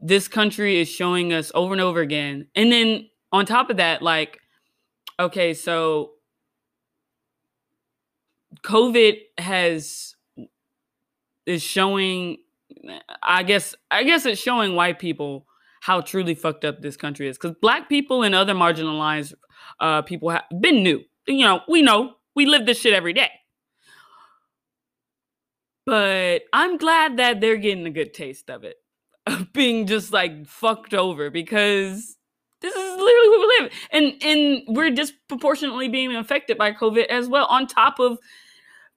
This 0.00 0.26
country 0.26 0.80
is 0.80 0.88
showing 0.88 1.32
us 1.32 1.52
over 1.54 1.72
and 1.72 1.80
over 1.80 2.00
again. 2.00 2.48
And 2.56 2.72
then 2.72 3.08
on 3.30 3.46
top 3.46 3.70
of 3.70 3.76
that, 3.76 4.02
like, 4.02 4.40
okay, 5.20 5.54
so 5.54 6.14
COVID 8.64 9.18
has 9.38 10.16
is 11.46 11.62
showing 11.62 12.38
I 13.22 13.44
guess 13.44 13.76
I 13.92 14.02
guess 14.02 14.26
it's 14.26 14.40
showing 14.40 14.74
white 14.74 14.98
people 14.98 15.46
how 15.80 16.00
truly 16.00 16.34
fucked 16.34 16.64
up 16.64 16.82
this 16.82 16.96
country 16.96 17.28
is. 17.28 17.38
Because 17.38 17.56
black 17.62 17.88
people 17.88 18.24
and 18.24 18.34
other 18.34 18.52
marginalized 18.52 19.34
uh, 19.78 20.02
people 20.02 20.30
have 20.30 20.42
been 20.60 20.82
new. 20.82 21.04
You 21.28 21.44
know, 21.44 21.60
we 21.68 21.82
know 21.82 22.14
we 22.34 22.46
live 22.46 22.66
this 22.66 22.80
shit 22.80 22.94
every 22.94 23.12
day. 23.12 23.30
But 25.86 26.42
I'm 26.52 26.76
glad 26.76 27.16
that 27.18 27.40
they're 27.40 27.56
getting 27.56 27.86
a 27.86 27.90
good 27.90 28.12
taste 28.12 28.50
of 28.50 28.64
it, 28.64 28.76
of 29.26 29.52
being 29.52 29.86
just 29.86 30.12
like 30.12 30.46
fucked 30.46 30.94
over 30.94 31.30
because 31.30 32.16
this 32.60 32.74
is 32.74 32.96
literally 32.96 33.28
what 33.28 33.40
we 33.40 33.58
live, 33.60 33.72
and 33.92 34.22
and 34.22 34.76
we're 34.76 34.90
disproportionately 34.90 35.88
being 35.88 36.14
affected 36.16 36.58
by 36.58 36.72
COVID 36.72 37.06
as 37.06 37.28
well. 37.28 37.46
On 37.46 37.66
top 37.66 38.00
of 38.00 38.18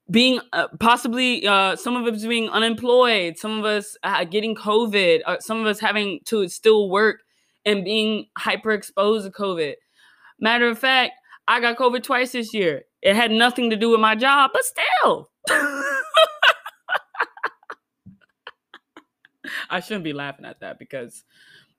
being 0.10 0.39
uh, 0.54 0.67
possibly 0.80 1.45
uh, 1.45 1.75
some 1.75 1.95
of 1.95 2.12
us 2.12 2.25
being 2.25 2.49
unemployed, 2.49 3.38
some 3.38 3.60
of 3.60 3.65
us 3.65 3.95
uh, 4.04 4.23
getting 4.23 4.56
COVID, 4.56 5.21
uh, 5.25 5.39
some 5.39 5.60
of 5.60 5.67
us 5.67 5.80
having 5.80 6.19
to 6.25 6.47
still 6.47 6.89
work 6.89 7.21
and 7.65 7.84
being 7.84 8.25
hyper 8.38 8.71
exposed 8.71 9.25
to 9.25 9.32
COVID. 9.32 9.75
Matter 10.39 10.67
of 10.67 10.80
fact, 10.80 11.13
I 11.47 11.60
got 11.60 11.78
COVID 11.78 12.02
twice 12.02 12.32
this 12.32 12.54
year. 12.54 12.84
It 13.02 13.15
had 13.15 13.32
nothing 13.32 13.69
to 13.69 13.75
do 13.75 13.91
with 13.91 13.99
my 13.99 14.15
job, 14.15 14.52
but 14.54 14.63
still. 14.63 15.30
I 19.69 19.79
shouldn't 19.79 20.03
be 20.03 20.13
laughing 20.13 20.45
at 20.45 20.60
that 20.62 20.79
because 20.79 21.23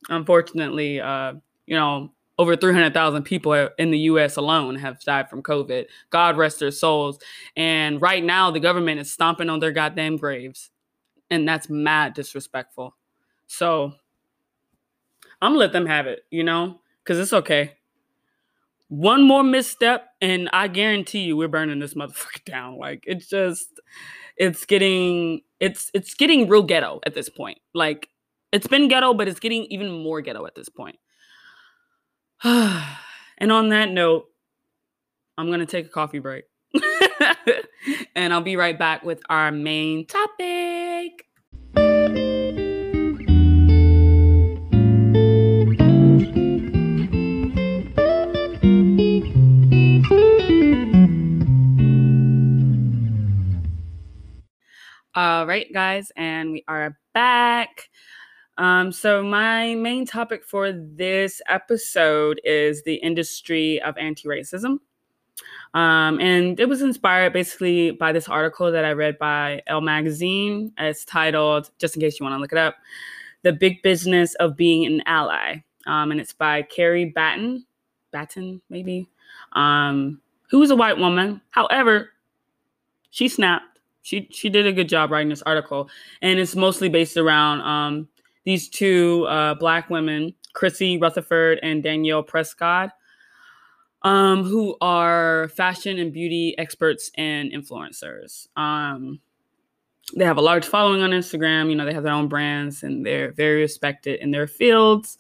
unfortunately, 0.09 1.01
uh, 1.01 1.35
you 1.67 1.77
know, 1.77 2.13
over 2.39 2.57
300,000 2.57 3.23
people 3.23 3.53
in 3.79 3.91
the 3.91 3.99
US 3.99 4.37
alone 4.37 4.75
have 4.77 5.01
died 5.01 5.29
from 5.29 5.43
COVID. 5.43 5.87
God 6.09 6.39
rest 6.39 6.59
their 6.61 6.71
souls. 6.71 7.19
And 7.57 8.01
right 8.01 8.25
now, 8.25 8.51
the 8.51 8.61
government 8.61 9.01
is 9.01 9.13
stomping 9.13 9.51
on 9.51 9.61
their 9.61 9.73
goddamn 9.73 10.17
graves. 10.17 10.71
And 11.31 11.47
that's 11.47 11.69
mad 11.69 12.15
disrespectful. 12.15 12.97
So 13.47 13.93
I'm 15.43 15.53
gonna 15.53 15.59
let 15.59 15.73
them 15.73 15.87
have 15.87 16.07
it, 16.07 16.25
you 16.31 16.45
know, 16.45 16.81
because 17.05 17.19
it's 17.19 17.33
okay. 17.33 17.77
One 18.91 19.23
more 19.23 19.45
misstep, 19.45 20.09
and 20.21 20.51
I 20.53 20.67
guarantee 20.67 21.21
you 21.21 21.37
we're 21.37 21.47
burning 21.47 21.79
this 21.79 21.95
motherfucker 22.01 22.45
down. 22.45 22.77
Like 22.77 23.05
it's 23.07 23.29
just 23.29 23.81
it's 24.37 24.67
getting 24.67 25.43
it's 25.61 25.93
it's 25.95 26.15
getting 26.15 26.49
real 26.49 26.65
ghetto 26.65 27.01
at 27.07 27.15
this 27.15 27.29
point. 27.29 27.59
Like 27.73 28.09
it's 28.53 28.67
been 28.67 28.89
ghetto, 28.89 29.15
but 29.15 29.29
it's 29.29 29.39
getting 29.39 29.67
even 29.67 30.03
more 30.03 30.21
ghetto 30.21 30.45
at 30.45 30.57
this 30.57 30.69
point. 30.69 30.97
and 32.45 33.53
on 33.53 33.69
that 33.69 33.91
note, 33.91 34.25
I'm 35.39 35.51
to 35.51 35.67
take 35.67 35.87
a 35.87 35.91
coffee 35.91 36.19
break. 36.19 36.45
and 38.17 38.33
I'll 38.33 38.41
be 38.41 38.57
right 38.57 38.77
back 38.77 39.05
with 39.05 39.21
our 39.31 39.53
main 39.53 40.05
topic. 40.05 40.90
All 55.17 55.45
right, 55.45 55.67
guys, 55.73 56.13
and 56.15 56.53
we 56.53 56.65
are 56.69 56.97
back. 57.15 57.91
Um, 58.59 58.93
so, 58.93 59.25
my 59.25 59.75
main 59.75 60.07
topic 60.07 60.45
for 60.45 60.71
this 60.71 61.43
episode 61.49 62.41
is 62.45 62.85
the 62.85 62.95
industry 62.95 63.83
of 63.83 63.99
anti 63.99 64.29
racism. 64.29 64.79
Um, 65.75 66.21
and 66.21 66.61
it 66.61 66.69
was 66.69 66.81
inspired 66.81 67.33
basically 67.33 67.91
by 67.91 68.13
this 68.13 68.29
article 68.29 68.71
that 68.71 68.85
I 68.85 68.93
read 68.93 69.19
by 69.19 69.63
Elle 69.67 69.81
Magazine. 69.81 70.73
It's 70.79 71.05
titled, 71.05 71.73
just 71.81 71.97
in 71.97 72.01
case 72.01 72.21
you 72.21 72.25
want 72.25 72.37
to 72.37 72.41
look 72.41 72.53
it 72.53 72.59
up, 72.59 72.77
The 73.43 73.53
Big 73.53 73.83
Business 73.83 74.37
of 74.37 74.57
Being 74.57 74.87
an 74.87 75.03
Ally. 75.07 75.57
Um, 75.89 76.13
and 76.13 76.21
it's 76.21 76.33
by 76.33 76.63
Carrie 76.63 77.13
Battan, 77.17 77.65
Battan, 78.15 78.61
maybe, 78.71 79.09
um, 79.55 80.21
who's 80.51 80.71
a 80.71 80.77
white 80.77 80.99
woman. 80.99 81.41
However, 81.51 82.11
she 83.11 83.27
snapped. 83.29 83.70
She, 84.03 84.29
she 84.33 84.49
did 84.49 84.67
a 84.67 84.73
good 84.73 84.89
job 84.89 85.11
writing 85.11 85.29
this 85.29 85.43
article. 85.43 85.89
And 86.23 86.39
it's 86.39 86.57
mostly 86.57 86.89
based 86.89 87.17
around 87.17 87.61
um, 87.63 88.09
these 88.45 88.69
two 88.69 89.27
uh, 89.29 89.55
black 89.55 89.91
women, 89.91 90.35
Chrissy 90.55 90.99
Rutherford 90.99 91.61
and 91.63 91.83
Danielle 91.83 92.23
Prescott, 92.23 92.91
um, 94.03 94.45
who 94.45 94.77
are 94.81 95.49
fashion 95.49 95.99
and 95.99 96.13
beauty 96.13 96.55
experts 96.59 97.11
and 97.17 97.53
influencers. 97.53 98.49
Um, 98.57 99.21
they 100.17 100.25
have 100.25 100.39
a 100.39 100.43
large 100.43 100.67
following 100.67 101.03
on 101.03 101.11
Instagram. 101.11 101.71
You 101.71 101.77
know, 101.77 101.85
they 101.85 101.95
have 101.95 102.03
their 102.03 102.13
own 102.13 102.29
brands 102.29 102.83
and 102.83 103.05
they're 103.05 103.33
very 103.33 103.61
respected 103.61 104.21
in 104.21 104.31
their 104.31 104.47
fields. 104.47 105.19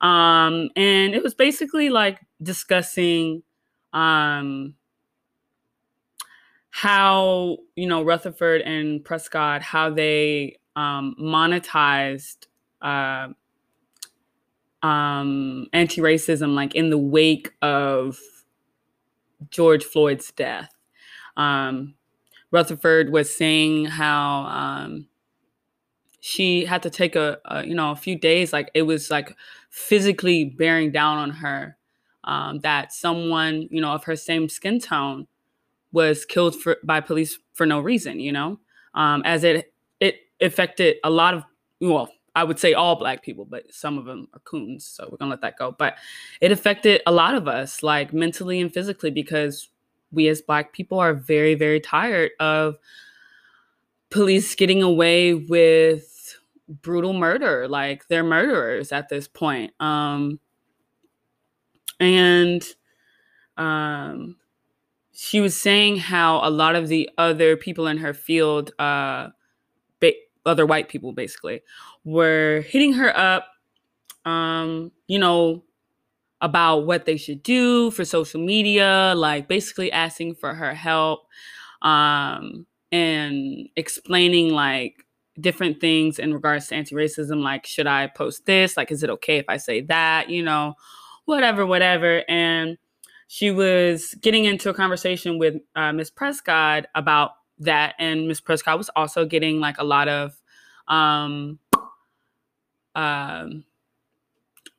Um, 0.00 0.70
and 0.76 1.14
it 1.14 1.22
was 1.22 1.34
basically 1.34 1.90
like 1.90 2.20
discussing 2.42 3.42
um, 3.92 4.74
how, 6.76 7.56
you 7.74 7.88
know, 7.88 8.02
Rutherford 8.02 8.60
and 8.60 9.02
Prescott, 9.02 9.62
how 9.62 9.88
they 9.88 10.58
um, 10.76 11.16
monetized 11.18 12.48
uh, 12.82 13.28
um, 14.82 15.68
anti-racism 15.72 16.54
like 16.54 16.74
in 16.74 16.90
the 16.90 16.98
wake 16.98 17.54
of 17.62 18.18
George 19.48 19.84
Floyd's 19.84 20.30
death. 20.32 20.68
Um, 21.38 21.94
Rutherford 22.50 23.10
was 23.10 23.34
saying 23.34 23.86
how 23.86 24.40
um, 24.40 25.08
she 26.20 26.66
had 26.66 26.82
to 26.82 26.90
take 26.90 27.16
a, 27.16 27.38
a, 27.46 27.66
you 27.66 27.74
know 27.74 27.90
a 27.92 27.96
few 27.96 28.18
days 28.18 28.52
like 28.52 28.70
it 28.74 28.82
was 28.82 29.10
like 29.10 29.34
physically 29.70 30.44
bearing 30.44 30.92
down 30.92 31.16
on 31.16 31.30
her 31.30 31.78
um, 32.24 32.58
that 32.60 32.92
someone 32.92 33.66
you 33.70 33.80
know 33.80 33.92
of 33.92 34.04
her 34.04 34.14
same 34.14 34.50
skin 34.50 34.78
tone 34.78 35.26
was 35.96 36.24
killed 36.24 36.54
for, 36.60 36.76
by 36.84 37.00
police 37.00 37.38
for 37.54 37.66
no 37.66 37.80
reason 37.80 38.20
you 38.20 38.32
know 38.32 38.58
um, 38.94 39.22
as 39.24 39.42
it 39.44 39.72
it 40.00 40.16
affected 40.40 40.96
a 41.02 41.10
lot 41.10 41.34
of 41.34 41.42
well 41.80 42.10
I 42.36 42.44
would 42.44 42.58
say 42.58 42.74
all 42.74 42.96
black 42.96 43.22
people, 43.22 43.46
but 43.46 43.72
some 43.72 43.96
of 43.96 44.04
them 44.04 44.28
are 44.34 44.40
coons, 44.40 44.84
so 44.84 45.08
we're 45.10 45.16
gonna 45.16 45.30
let 45.30 45.40
that 45.40 45.56
go. 45.56 45.72
But 45.72 45.96
it 46.42 46.52
affected 46.52 47.00
a 47.06 47.10
lot 47.10 47.34
of 47.34 47.48
us, 47.48 47.82
like 47.82 48.12
mentally 48.12 48.60
and 48.60 48.70
physically, 48.70 49.10
because 49.10 49.70
we 50.12 50.28
as 50.28 50.42
black 50.42 50.74
people 50.74 50.98
are 50.98 51.14
very, 51.14 51.54
very 51.54 51.80
tired 51.80 52.32
of 52.38 52.76
police 54.10 54.54
getting 54.54 54.82
away 54.82 55.32
with 55.32 56.38
brutal 56.82 57.14
murder. 57.14 57.66
Like 57.68 58.06
they're 58.08 58.22
murderers 58.22 58.92
at 58.92 59.08
this 59.08 59.28
point. 59.28 59.72
Um, 59.80 60.38
and 61.98 62.62
um, 63.56 64.36
she 65.16 65.40
was 65.40 65.56
saying 65.56 65.96
how 65.96 66.46
a 66.46 66.50
lot 66.50 66.76
of 66.76 66.88
the 66.88 67.08
other 67.16 67.56
people 67.56 67.86
in 67.86 67.98
her 67.98 68.14
field 68.14 68.72
uh, 68.78 69.28
other 70.46 70.64
white 70.64 70.88
people 70.88 71.12
basically 71.12 71.60
were 72.04 72.64
hitting 72.68 72.92
her 72.94 73.14
up 73.18 73.48
um 74.24 74.90
you 75.08 75.18
know 75.18 75.62
about 76.40 76.86
what 76.86 77.04
they 77.06 77.16
should 77.16 77.42
do 77.42 77.90
for 77.90 78.04
social 78.04 78.40
media 78.40 79.12
like 79.16 79.48
basically 79.48 79.90
asking 79.90 80.34
for 80.34 80.54
her 80.54 80.74
help 80.74 81.20
um 81.82 82.66
and 82.92 83.68
explaining 83.76 84.52
like 84.52 85.04
different 85.40 85.80
things 85.80 86.18
in 86.18 86.32
regards 86.32 86.68
to 86.68 86.74
anti-racism 86.74 87.42
like 87.42 87.66
should 87.66 87.86
i 87.86 88.06
post 88.06 88.46
this? 88.46 88.76
Like 88.76 88.90
is 88.90 89.02
it 89.02 89.10
okay 89.10 89.38
if 89.38 89.46
i 89.48 89.56
say 89.56 89.82
that? 89.82 90.30
You 90.30 90.42
know 90.42 90.74
whatever 91.26 91.66
whatever. 91.66 92.22
And 92.28 92.78
she 93.28 93.50
was 93.50 94.14
getting 94.20 94.44
into 94.44 94.70
a 94.70 94.74
conversation 94.74 95.38
with 95.38 95.56
uh, 95.74 95.92
miss 95.92 96.10
prescott 96.10 96.86
about 96.94 97.32
that 97.58 97.94
and 97.98 98.28
miss 98.28 98.40
prescott 98.40 98.78
was 98.78 98.90
also 98.96 99.24
getting 99.24 99.60
like 99.60 99.78
a 99.78 99.84
lot 99.84 100.08
of 100.08 100.40
um 100.88 101.58
um 102.94 103.64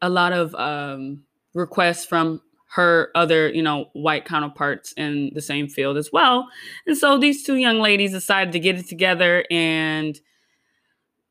a 0.02 0.10
lot 0.10 0.32
of 0.32 0.54
um 0.56 1.24
requests 1.54 2.06
from 2.06 2.42
her 2.70 3.10
other 3.16 3.50
you 3.50 3.62
know 3.62 3.90
white 3.94 4.26
counterparts 4.26 4.94
in 4.94 5.32
the 5.34 5.42
same 5.42 5.68
field 5.68 5.98
as 5.98 6.12
well. 6.12 6.48
And 6.86 6.98
so 6.98 7.18
these 7.18 7.44
two 7.44 7.56
young 7.56 7.80
ladies 7.80 8.12
decided 8.12 8.52
to 8.54 8.60
get 8.60 8.78
it 8.78 8.88
together 8.88 9.46
and 9.50 10.20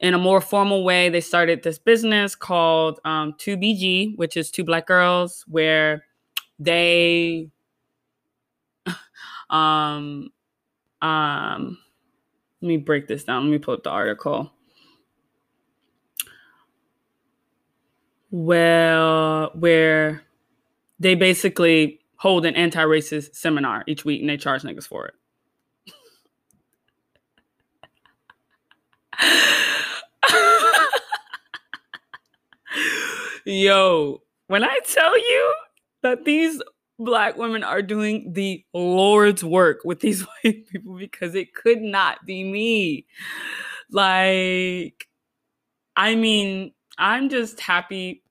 in 0.00 0.12
a 0.12 0.18
more 0.18 0.40
formal 0.40 0.84
way 0.84 1.08
they 1.08 1.20
started 1.20 1.62
this 1.62 1.78
business 1.78 2.34
called 2.34 3.00
um, 3.04 3.32
2bg 3.34 4.16
which 4.16 4.36
is 4.36 4.50
two 4.50 4.64
black 4.64 4.86
girls 4.86 5.44
where 5.48 6.04
they 6.58 7.50
um 9.50 10.30
um 11.02 11.78
let 12.60 12.68
me 12.68 12.76
break 12.78 13.06
this 13.06 13.24
down. 13.24 13.44
Let 13.44 13.50
me 13.50 13.58
pull 13.58 13.74
up 13.74 13.82
the 13.82 13.90
article. 13.90 14.50
Well, 18.30 19.50
where 19.54 20.22
they 20.98 21.14
basically 21.14 22.00
hold 22.16 22.46
an 22.46 22.56
anti-racist 22.56 23.34
seminar 23.34 23.84
each 23.86 24.04
week 24.04 24.20
and 24.20 24.28
they 24.28 24.36
charge 24.36 24.62
niggas 24.62 24.88
for 24.88 25.06
it. 25.06 25.14
Yo, 33.44 34.22
when 34.48 34.64
I 34.64 34.80
tell 34.84 35.16
you 35.16 35.54
that 36.02 36.24
these 36.24 36.62
black 36.98 37.36
women 37.36 37.62
are 37.62 37.82
doing 37.82 38.32
the 38.32 38.64
Lord's 38.72 39.44
work 39.44 39.80
with 39.84 40.00
these 40.00 40.22
white 40.44 40.66
people 40.68 40.96
because 40.96 41.34
it 41.34 41.54
could 41.54 41.80
not 41.80 42.24
be 42.26 42.44
me. 42.44 43.06
Like, 43.90 45.06
I 45.94 46.14
mean, 46.14 46.72
I'm 46.98 47.28
just 47.28 47.60
happy 47.60 48.22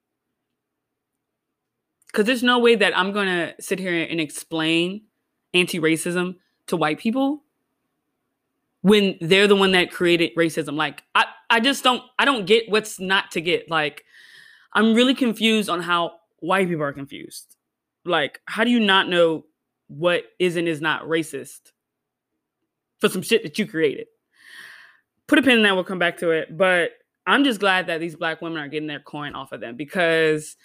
because 2.08 2.26
there's 2.26 2.44
no 2.44 2.60
way 2.60 2.76
that 2.76 2.98
I'm 2.98 3.12
going 3.12 3.28
to 3.28 3.54
sit 3.60 3.78
here 3.78 3.94
and 3.94 4.20
explain 4.22 5.02
anti 5.54 5.80
racism 5.80 6.36
to 6.68 6.78
white 6.78 7.00
people 7.00 7.44
when 8.82 9.18
they're 9.20 9.48
the 9.48 9.56
one 9.56 9.72
that 9.72 9.92
created 9.92 10.32
racism. 10.38 10.76
Like 10.76 11.04
I, 11.14 11.26
I 11.50 11.60
just 11.60 11.84
don't 11.84 12.04
I 12.20 12.26
don't 12.26 12.46
get 12.46 12.70
what's 12.70 13.00
not 13.00 13.32
to 13.32 13.42
get. 13.42 13.70
Like 13.70 14.04
I'm 14.74 14.94
really 14.94 15.16
confused 15.16 15.70
on 15.70 15.82
how 15.82 16.14
white 16.40 16.68
people 16.68 16.84
are 16.84 16.94
confused. 16.94 17.55
Like, 18.06 18.42
how 18.46 18.64
do 18.64 18.70
you 18.70 18.80
not 18.80 19.10
know 19.10 19.46
what 19.88 20.24
is 20.40 20.56
and 20.56 20.68
is 20.68 20.82
not 20.82 21.04
racist 21.04 21.72
for 23.00 23.10
some 23.10 23.22
shit 23.22 23.44
that 23.44 23.58
you 23.60 23.68
created? 23.68 24.08
Put 25.28 25.40
a 25.40 25.42
pin 25.42 25.58
in 25.58 25.64
that, 25.64 25.76
we'll 25.76 25.84
come 25.84 26.00
back 26.00 26.18
to 26.20 26.32
it. 26.32 26.56
But 26.56 26.92
I'm 27.26 27.44
just 27.44 27.60
glad 27.60 27.88
that 27.88 28.00
these 28.00 28.16
black 28.16 28.42
women 28.42 28.60
are 28.60 28.68
getting 28.68 28.88
their 28.88 29.00
coin 29.00 29.34
off 29.34 29.52
of 29.52 29.60
them 29.60 29.76
because 29.76 30.56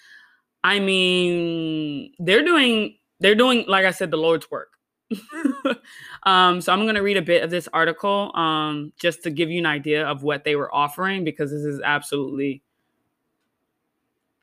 I 0.63 0.79
mean, 0.79 2.13
they're 2.19 2.45
doing 2.45 2.97
they're 3.21 3.35
doing, 3.35 3.65
like 3.67 3.85
I 3.85 3.91
said, 3.91 4.11
the 4.11 4.17
Lord's 4.17 4.49
work. 4.49 4.69
um, 6.23 6.59
so 6.59 6.73
I'm 6.73 6.83
going 6.83 6.95
to 6.95 7.03
read 7.03 7.17
a 7.17 7.21
bit 7.21 7.43
of 7.43 7.51
this 7.51 7.67
article 7.71 8.35
um, 8.35 8.93
just 8.99 9.23
to 9.23 9.29
give 9.29 9.49
you 9.49 9.59
an 9.59 9.65
idea 9.65 10.05
of 10.05 10.23
what 10.23 10.43
they 10.43 10.55
were 10.55 10.73
offering 10.73 11.23
because 11.23 11.51
this 11.51 11.61
is 11.61 11.79
absolutely, 11.83 12.63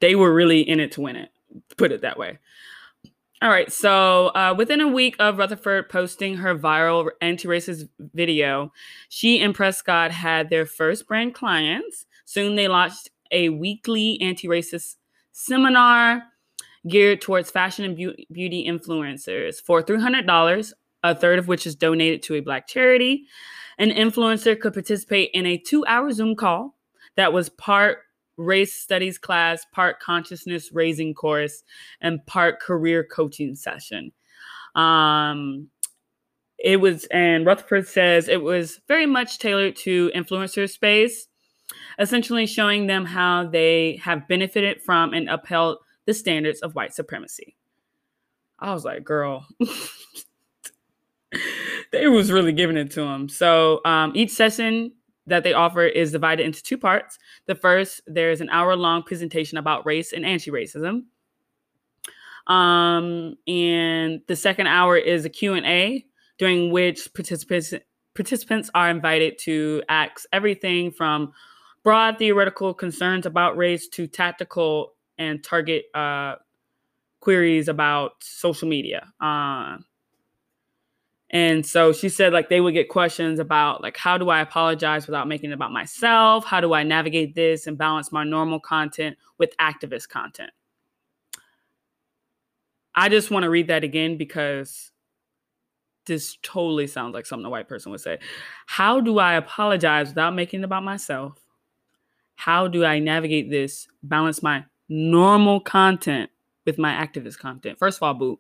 they 0.01 0.15
were 0.15 0.33
really 0.33 0.61
in 0.61 0.79
it 0.79 0.93
to 0.93 1.01
win 1.01 1.17
it, 1.17 1.31
put 1.77 1.91
it 1.91 2.03
that 2.03 2.19
way. 2.19 2.39
All 3.41 3.51
right, 3.51 3.73
so 3.73 4.29
uh, 4.29 4.53
within 4.59 4.81
a 4.81 4.89
week 4.89 5.15
of 5.21 5.39
Rutherford 5.39 5.89
posting 5.89 6.39
her 6.39 6.59
viral 6.59 7.09
anti 7.21 7.47
racist 7.47 7.89
video, 8.01 8.73
she 9.09 9.41
and 9.41 9.55
Prescott 9.55 10.11
had 10.11 10.51
their 10.51 10.67
first 10.67 11.07
brand 11.07 11.35
clients. 11.35 12.05
Soon 12.25 12.57
they 12.57 12.67
launched 12.67 13.11
a 13.31 13.51
weekly 13.51 14.21
anti 14.21 14.49
racist 14.49 14.97
seminar 15.31 16.25
geared 16.89 17.21
towards 17.21 17.49
fashion 17.49 17.85
and 17.85 17.97
beauty 17.97 18.67
influencers 18.69 19.63
for 19.63 19.85
$300, 19.85 20.73
a 21.05 21.15
third 21.15 21.39
of 21.39 21.47
which 21.47 21.65
is 21.65 21.77
donated 21.77 22.25
to 22.25 22.35
a 22.35 22.41
Black 22.41 22.67
charity. 22.67 23.27
An 23.79 23.91
influencer 23.91 24.59
could 24.59 24.73
participate 24.73 25.31
in 25.33 25.47
a 25.47 25.59
two 25.59 25.87
hour 25.87 26.11
Zoom 26.11 26.35
call 26.35 26.75
that 27.15 27.33
was 27.33 27.51
part 27.51 27.99
race 28.39 28.75
studies 28.75 29.19
class, 29.19 29.67
part 29.73 30.01
consciousness 30.01 30.73
raising 30.73 31.13
course, 31.13 31.65
and 32.01 32.25
part 32.25 32.61
career 32.61 33.05
coaching 33.05 33.55
session. 33.55 34.13
Um, 34.75 35.69
it 36.59 36.81
was, 36.81 37.05
and 37.07 37.45
Rutherford 37.45 37.87
says 37.87 38.29
it 38.29 38.43
was 38.43 38.81
very 38.89 39.07
much 39.07 39.39
tailored 39.39 39.77
to 39.77 40.11
influencer 40.15 40.71
space, 40.71 41.29
essentially 41.99 42.47
showing 42.47 42.87
them 42.87 43.05
how 43.05 43.47
they 43.47 44.01
have 44.03 44.29
benefited 44.29 44.83
from 44.83 45.13
and 45.13 45.29
upheld 45.29 45.79
the 46.07 46.15
standards 46.15 46.61
of 46.61 46.75
white 46.75 46.95
supremacy. 46.95 47.57
I 48.59 48.73
was 48.73 48.85
like, 48.85 49.05
girl, 49.05 49.47
they 51.93 52.09
was 52.09 52.33
really 52.33 52.53
giving 52.53 52.77
it 52.77 52.91
to 52.93 53.03
him. 53.03 53.29
So 53.29 53.81
um, 53.85 54.13
each 54.17 54.31
session 54.31 54.93
that 55.29 55.45
they 55.45 55.53
offer 55.53 55.85
is 55.85 56.13
divided 56.13 56.45
into 56.45 56.63
two 56.63 56.79
parts. 56.79 57.19
The 57.47 57.55
first, 57.55 58.01
there's 58.07 58.41
an 58.41 58.49
hour 58.51 58.77
long 58.77 59.03
presentation 59.03 59.59
about 59.59 59.87
race 59.87 60.13
and 60.13 60.25
anti-racism. 60.25 61.03
Um, 62.47 63.37
and 63.47 64.23
the 64.27 64.37
second 64.37 64.69
hour 64.69 64.97
is 64.97 65.25
a 65.25 65.29
Q&A 65.29 66.05
during 66.39 66.71
which 66.71 67.13
participants 67.15 67.75
participants 68.15 68.69
are 68.75 68.91
invited 68.91 69.39
to 69.39 69.81
ask 69.89 70.25
everything 70.33 70.91
from 70.91 71.33
broad 71.85 72.19
theoretical 72.19 72.75
concerns 72.75 73.27
about 73.27 73.57
race 73.57 73.87
to 73.87 74.09
tactical 74.09 74.95
and 75.19 75.45
target 75.45 75.85
uh, 75.95 76.35
queries 77.21 77.69
about 77.69 78.13
social 78.21 78.69
media. 78.69 79.07
Uh, 79.21 79.77
and 81.31 81.65
so 81.65 81.93
she 81.93 82.09
said, 82.09 82.33
like, 82.33 82.49
they 82.49 82.61
would 82.61 82.75
get 82.75 82.89
questions 82.89 83.39
about, 83.39 83.83
like, 83.83 83.97
how 83.97 84.17
do 84.17 84.31
I 84.31 84.41
apologize 84.41 85.07
without 85.07 85.29
making 85.29 85.51
it 85.51 85.55
about 85.55 85.73
myself? 85.73 86.45
How 86.45 86.61
do 86.61 86.73
I 86.73 86.83
navigate 86.83 87.35
this 87.35 87.67
and 87.67 87.77
balance 87.77 88.11
my 88.11 88.25
normal 88.25 88.61
content 88.61 89.17
with 89.39 89.57
activist 89.59 90.09
content? 90.09 90.51
I 92.95 93.09
just 93.09 93.31
want 93.31 93.45
to 93.45 93.51
read 93.51 93.69
that 93.69 93.85
again 93.85 94.17
because 94.17 94.91
this 96.07 96.39
totally 96.43 96.87
sounds 96.87 97.13
like 97.13 97.27
something 97.27 97.47
a 97.47 97.51
white 97.51 97.69
person 97.69 97.93
would 97.93 98.01
say. 98.01 98.19
How 98.67 99.01
do 99.01 99.19
I 99.19 99.35
apologize 99.35 100.09
without 100.09 100.35
making 100.35 100.61
it 100.61 100.65
about 100.65 100.83
myself? 100.83 101.39
How 102.37 102.69
do 102.69 102.85
I 102.85 102.99
navigate 102.99 103.51
this, 103.51 103.87
balance 104.03 104.43
my 104.43 104.65
normal 104.89 105.61
content 105.61 106.31
with 106.65 106.79
my 106.79 106.93
activist 106.93 107.39
content. 107.39 107.79
First 107.79 107.99
of 107.99 108.03
all, 108.03 108.15
boo, 108.15 108.39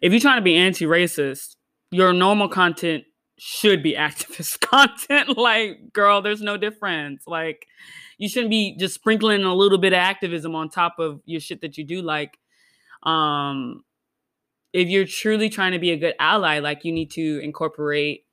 if 0.00 0.12
you're 0.12 0.20
trying 0.20 0.38
to 0.38 0.42
be 0.42 0.56
anti-racist, 0.56 1.55
your 1.96 2.12
normal 2.12 2.48
content 2.48 3.04
should 3.38 3.82
be 3.82 3.94
activist 3.98 4.60
content. 4.60 5.38
like, 5.38 5.92
girl, 5.92 6.20
there's 6.20 6.42
no 6.42 6.56
difference. 6.56 7.26
Like, 7.26 7.66
you 8.18 8.28
shouldn't 8.28 8.50
be 8.50 8.76
just 8.78 8.94
sprinkling 8.94 9.44
a 9.44 9.54
little 9.54 9.78
bit 9.78 9.92
of 9.92 9.98
activism 9.98 10.54
on 10.54 10.68
top 10.68 10.98
of 10.98 11.20
your 11.24 11.40
shit 11.40 11.62
that 11.62 11.78
you 11.78 11.84
do. 11.84 12.02
Like, 12.02 12.38
um, 13.02 13.82
if 14.72 14.88
you're 14.88 15.06
truly 15.06 15.48
trying 15.48 15.72
to 15.72 15.78
be 15.78 15.90
a 15.90 15.96
good 15.96 16.14
ally, 16.18 16.58
like 16.58 16.84
you 16.84 16.92
need 16.92 17.10
to 17.12 17.40
incorporate 17.42 18.26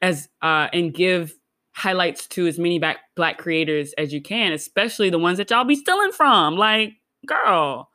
as 0.00 0.28
uh 0.42 0.68
and 0.72 0.94
give 0.94 1.34
highlights 1.72 2.28
to 2.28 2.46
as 2.46 2.56
many 2.56 2.78
black 2.78 2.98
black 3.16 3.36
creators 3.38 3.94
as 3.94 4.12
you 4.12 4.22
can, 4.22 4.52
especially 4.52 5.10
the 5.10 5.18
ones 5.18 5.38
that 5.38 5.50
y'all 5.50 5.64
be 5.64 5.74
stealing 5.74 6.12
from. 6.12 6.56
Like, 6.56 6.92
girl. 7.26 7.90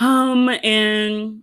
Um, 0.00 0.48
and 0.48 1.42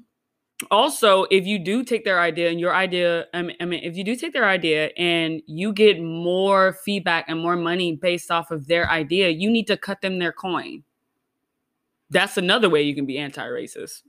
also 0.71 1.23
if 1.31 1.45
you 1.45 1.59
do 1.59 1.83
take 1.83 2.05
their 2.05 2.19
idea 2.19 2.49
and 2.49 2.59
your 2.59 2.73
idea 2.73 3.25
I 3.33 3.41
mean, 3.41 3.55
I 3.59 3.65
mean 3.65 3.83
if 3.83 3.97
you 3.97 4.03
do 4.03 4.15
take 4.15 4.33
their 4.33 4.47
idea 4.47 4.89
and 4.97 5.41
you 5.47 5.73
get 5.73 6.01
more 6.01 6.77
feedback 6.85 7.25
and 7.27 7.39
more 7.39 7.57
money 7.57 7.95
based 7.95 8.31
off 8.31 8.51
of 8.51 8.67
their 8.67 8.89
idea 8.89 9.29
you 9.29 9.49
need 9.51 9.67
to 9.67 9.77
cut 9.77 10.01
them 10.01 10.19
their 10.19 10.31
coin. 10.31 10.83
That's 12.09 12.37
another 12.37 12.69
way 12.69 12.83
you 12.83 12.95
can 12.95 13.05
be 13.05 13.17
anti-racist. 13.17 14.03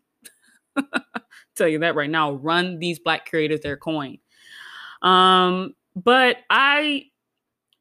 Tell 1.56 1.66
you 1.68 1.80
that 1.80 1.96
right 1.96 2.10
now 2.10 2.32
run 2.34 2.78
these 2.78 2.98
black 2.98 3.28
creators 3.28 3.60
their 3.60 3.76
coin. 3.76 4.18
Um 5.02 5.74
but 5.96 6.36
I, 6.50 7.04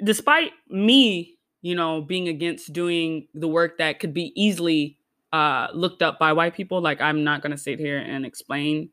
despite 0.03 0.51
me, 0.69 1.37
you 1.61 1.75
know, 1.75 2.01
being 2.01 2.29
against 2.29 2.71
doing 2.71 3.27
the 3.33 3.47
work 3.47 3.77
that 3.79 3.99
could 3.99 4.13
be 4.13 4.31
easily 4.41 4.97
uh, 5.35 5.67
looked 5.73 6.01
up 6.01 6.17
by 6.17 6.31
white 6.31 6.55
people, 6.55 6.79
like 6.79 7.01
I'm 7.01 7.25
not 7.25 7.41
going 7.41 7.51
to 7.51 7.57
sit 7.57 7.77
here 7.77 7.97
and 7.97 8.25
explain 8.25 8.89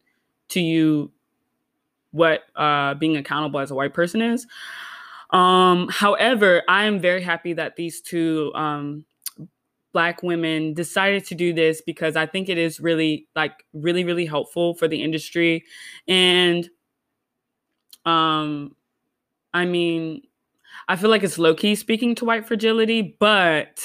to 0.48 0.60
you 0.60 1.12
what 2.10 2.42
uh, 2.56 2.94
being 2.94 3.16
accountable 3.16 3.60
as 3.60 3.70
a 3.70 3.76
white 3.76 3.94
person 3.94 4.20
is. 4.20 4.46
Um, 5.30 5.88
however, 5.88 6.62
I 6.68 6.84
am 6.84 6.98
very 6.98 7.22
happy 7.22 7.52
that 7.52 7.76
these 7.76 8.00
two 8.00 8.52
um, 8.56 9.04
black 9.92 10.24
women 10.24 10.74
decided 10.74 11.24
to 11.26 11.36
do 11.36 11.52
this 11.52 11.80
because 11.80 12.16
I 12.16 12.26
think 12.26 12.48
it 12.48 12.58
is 12.58 12.80
really 12.80 13.28
like 13.36 13.64
really 13.72 14.04
really 14.04 14.26
helpful 14.26 14.74
for 14.74 14.88
the 14.88 15.02
industry 15.02 15.64
and 16.08 16.68
um 18.06 18.74
I 19.54 19.66
mean, 19.66 20.22
I 20.88 20.96
feel 20.96 21.10
like 21.10 21.22
it's 21.22 21.38
low 21.38 21.54
key 21.54 21.74
speaking 21.74 22.14
to 22.16 22.24
white 22.24 22.46
fragility, 22.48 23.16
but 23.20 23.80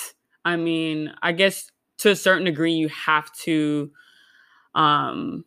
I 0.46 0.56
mean, 0.56 1.14
I 1.22 1.34
guess 1.34 1.70
to 2.00 2.12
a 2.12 2.16
certain 2.16 2.46
degree, 2.46 2.74
you 2.74 2.90
have 2.90 3.32
to 3.34 3.92
um, 4.76 5.44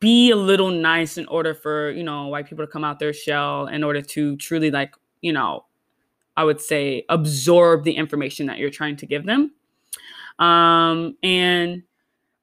be 0.00 0.30
a 0.30 0.36
little 0.36 0.70
nice 0.70 1.18
in 1.18 1.26
order 1.26 1.54
for 1.54 1.90
you 1.90 2.02
know 2.02 2.28
white 2.28 2.48
people 2.48 2.64
to 2.64 2.70
come 2.70 2.84
out 2.84 2.98
their 2.98 3.12
shell 3.12 3.66
in 3.66 3.84
order 3.84 4.00
to 4.00 4.36
truly 4.36 4.70
like 4.70 4.94
you 5.20 5.32
know 5.32 5.64
i 6.36 6.44
would 6.44 6.60
say 6.60 7.04
absorb 7.08 7.84
the 7.84 7.92
information 7.92 8.46
that 8.46 8.58
you're 8.58 8.70
trying 8.70 8.96
to 8.96 9.06
give 9.06 9.26
them. 9.26 9.52
Um 10.38 11.16
and 11.22 11.82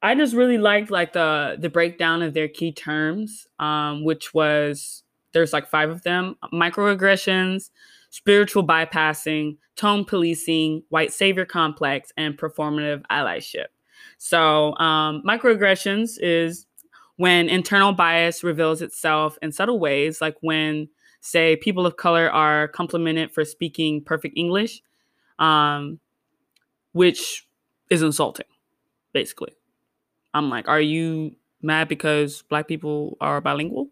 i 0.02 0.14
just 0.14 0.34
really 0.34 0.58
liked 0.58 0.90
like 0.90 1.12
the 1.14 1.56
the 1.58 1.70
breakdown 1.70 2.22
of 2.22 2.34
their 2.34 2.48
key 2.48 2.72
terms 2.72 3.46
um 3.58 4.04
which 4.04 4.34
was 4.34 5.02
there's 5.32 5.52
like 5.52 5.68
five 5.68 5.90
of 5.90 6.02
them 6.02 6.36
microaggressions, 6.52 7.70
spiritual 8.16 8.66
bypassing, 8.66 9.58
tone 9.76 10.02
policing, 10.02 10.82
white 10.88 11.12
savior 11.12 11.44
complex, 11.44 12.12
and 12.16 12.38
performative 12.38 13.02
allyship. 13.10 13.66
So, 14.16 14.74
um, 14.78 15.22
microaggressions 15.22 16.16
is 16.18 16.66
when 17.16 17.50
internal 17.50 17.92
bias 17.92 18.42
reveals 18.42 18.80
itself 18.80 19.36
in 19.42 19.52
subtle 19.52 19.78
ways, 19.78 20.22
like 20.22 20.36
when, 20.40 20.88
say, 21.20 21.56
people 21.56 21.84
of 21.84 21.98
color 21.98 22.30
are 22.30 22.68
complimented 22.68 23.32
for 23.32 23.44
speaking 23.44 24.02
perfect 24.02 24.34
English, 24.34 24.80
um, 25.38 26.00
which 26.92 27.46
is 27.90 28.00
insulting, 28.00 28.46
basically. 29.12 29.52
I'm 30.32 30.48
like, 30.48 30.68
are 30.68 30.80
you 30.80 31.36
mad 31.60 31.88
because 31.88 32.40
black 32.48 32.66
people 32.66 33.18
are 33.20 33.42
bilingual? 33.42 33.90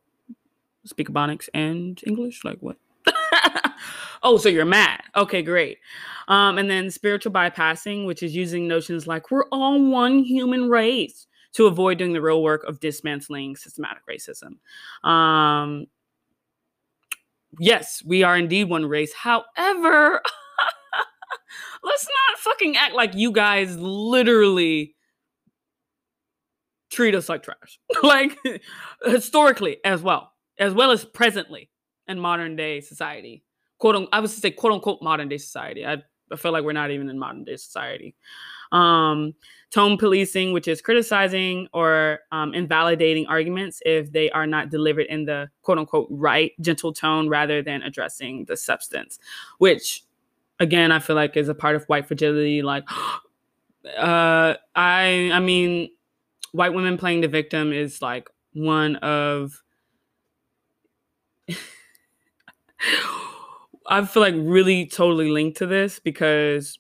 speak 0.87 1.09
Ebonics 1.09 1.49
and 1.53 2.01
English? 2.07 2.45
Like 2.45 2.59
what? 2.61 2.77
oh, 4.23 4.37
so 4.39 4.49
you're 4.49 4.65
mad. 4.65 5.03
Okay, 5.17 5.43
great. 5.43 5.79
Um, 6.29 6.59
and 6.59 6.71
then 6.71 6.91
spiritual 6.91 7.33
bypassing, 7.33 8.07
which 8.07 8.23
is 8.23 8.35
using 8.35 8.67
notions 8.67 9.07
like 9.07 9.31
we're 9.31 9.47
all 9.53 9.83
one 9.83 10.21
human 10.21 10.69
race 10.69 11.27
to 11.55 11.67
avoid 11.67 11.99
doing 11.99 12.13
the 12.13 12.21
real 12.21 12.43
work 12.43 12.65
of 12.65 12.81
dismantling 12.81 13.57
systematic 13.57 14.03
racism. 14.11 14.59
Um, 15.09 15.87
yes, 17.59 18.03
we 18.05 18.23
are 18.23 18.37
indeed 18.37 18.65
one 18.65 18.87
race. 18.87 19.13
However, 19.15 20.21
let's 21.83 22.07
not 22.07 22.39
fucking 22.39 22.77
act 22.77 22.95
like 22.95 23.15
you 23.15 23.31
guys 23.33 23.77
literally 23.77 24.95
treat 26.91 27.15
us 27.15 27.29
like 27.29 27.43
trash. 27.43 27.79
like 28.03 28.37
historically 29.05 29.79
as 29.85 30.03
well, 30.03 30.33
as 30.59 30.75
well 30.75 30.91
as 30.91 31.05
presently 31.05 31.71
in 32.09 32.19
modern 32.19 32.57
day 32.57 32.81
society. 32.81 33.43
Quote 33.79 33.97
unquote, 33.97 34.11
I 34.13 34.21
was 34.21 34.35
to 34.35 34.41
say 34.41 34.51
quote 34.51 34.73
unquote 34.73 35.03
modern 35.03 35.29
day 35.29 35.39
society. 35.39 35.87
I, 35.87 36.03
I 36.31 36.37
feel 36.37 36.53
like 36.53 36.65
we're 36.65 36.73
not 36.73 36.91
even 36.91 37.09
in 37.09 37.19
modern 37.19 37.45
day 37.45 37.57
society. 37.57 38.15
Um, 38.73 39.35
tone 39.71 39.97
policing, 39.99 40.53
which 40.53 40.67
is 40.69 40.81
criticizing 40.81 41.69
or 41.73 42.21
um, 42.33 42.55
invalidating 42.55 43.27
arguments 43.27 43.81
if 43.85 44.11
they 44.13 44.31
are 44.31 44.47
not 44.47 44.71
delivered 44.71 45.07
in 45.07 45.25
the 45.27 45.49
quote 45.63 45.79
unquote 45.79 46.09
right, 46.11 46.53
gentle 46.61 46.93
tone 46.93 47.29
rather 47.29 47.63
than 47.63 47.83
addressing 47.83 48.47
the 48.47 48.57
substance, 48.57 49.19
which 49.59 50.05
again, 50.61 50.93
I 50.93 50.99
feel 50.99 51.17
like 51.17 51.37
is 51.37 51.49
a 51.49 51.55
part 51.55 51.77
of 51.77 51.85
white 51.85 52.07
fragility. 52.07 52.63
Like, 52.63 52.85
uh, 53.99 54.55
I, 54.75 55.31
I 55.33 55.41
mean, 55.41 55.91
white 56.53 56.73
women 56.73 56.97
playing 56.97 57.21
the 57.21 57.29
victim 57.29 57.73
is 57.73 58.01
like 58.01 58.29
one 58.53 58.97
of 58.97 59.63
I 63.87 64.05
feel 64.07 64.23
like 64.23 64.35
really 64.37 64.87
totally 64.87 65.31
linked 65.31 65.59
to 65.59 65.67
this 65.67 65.99
because 65.99 66.79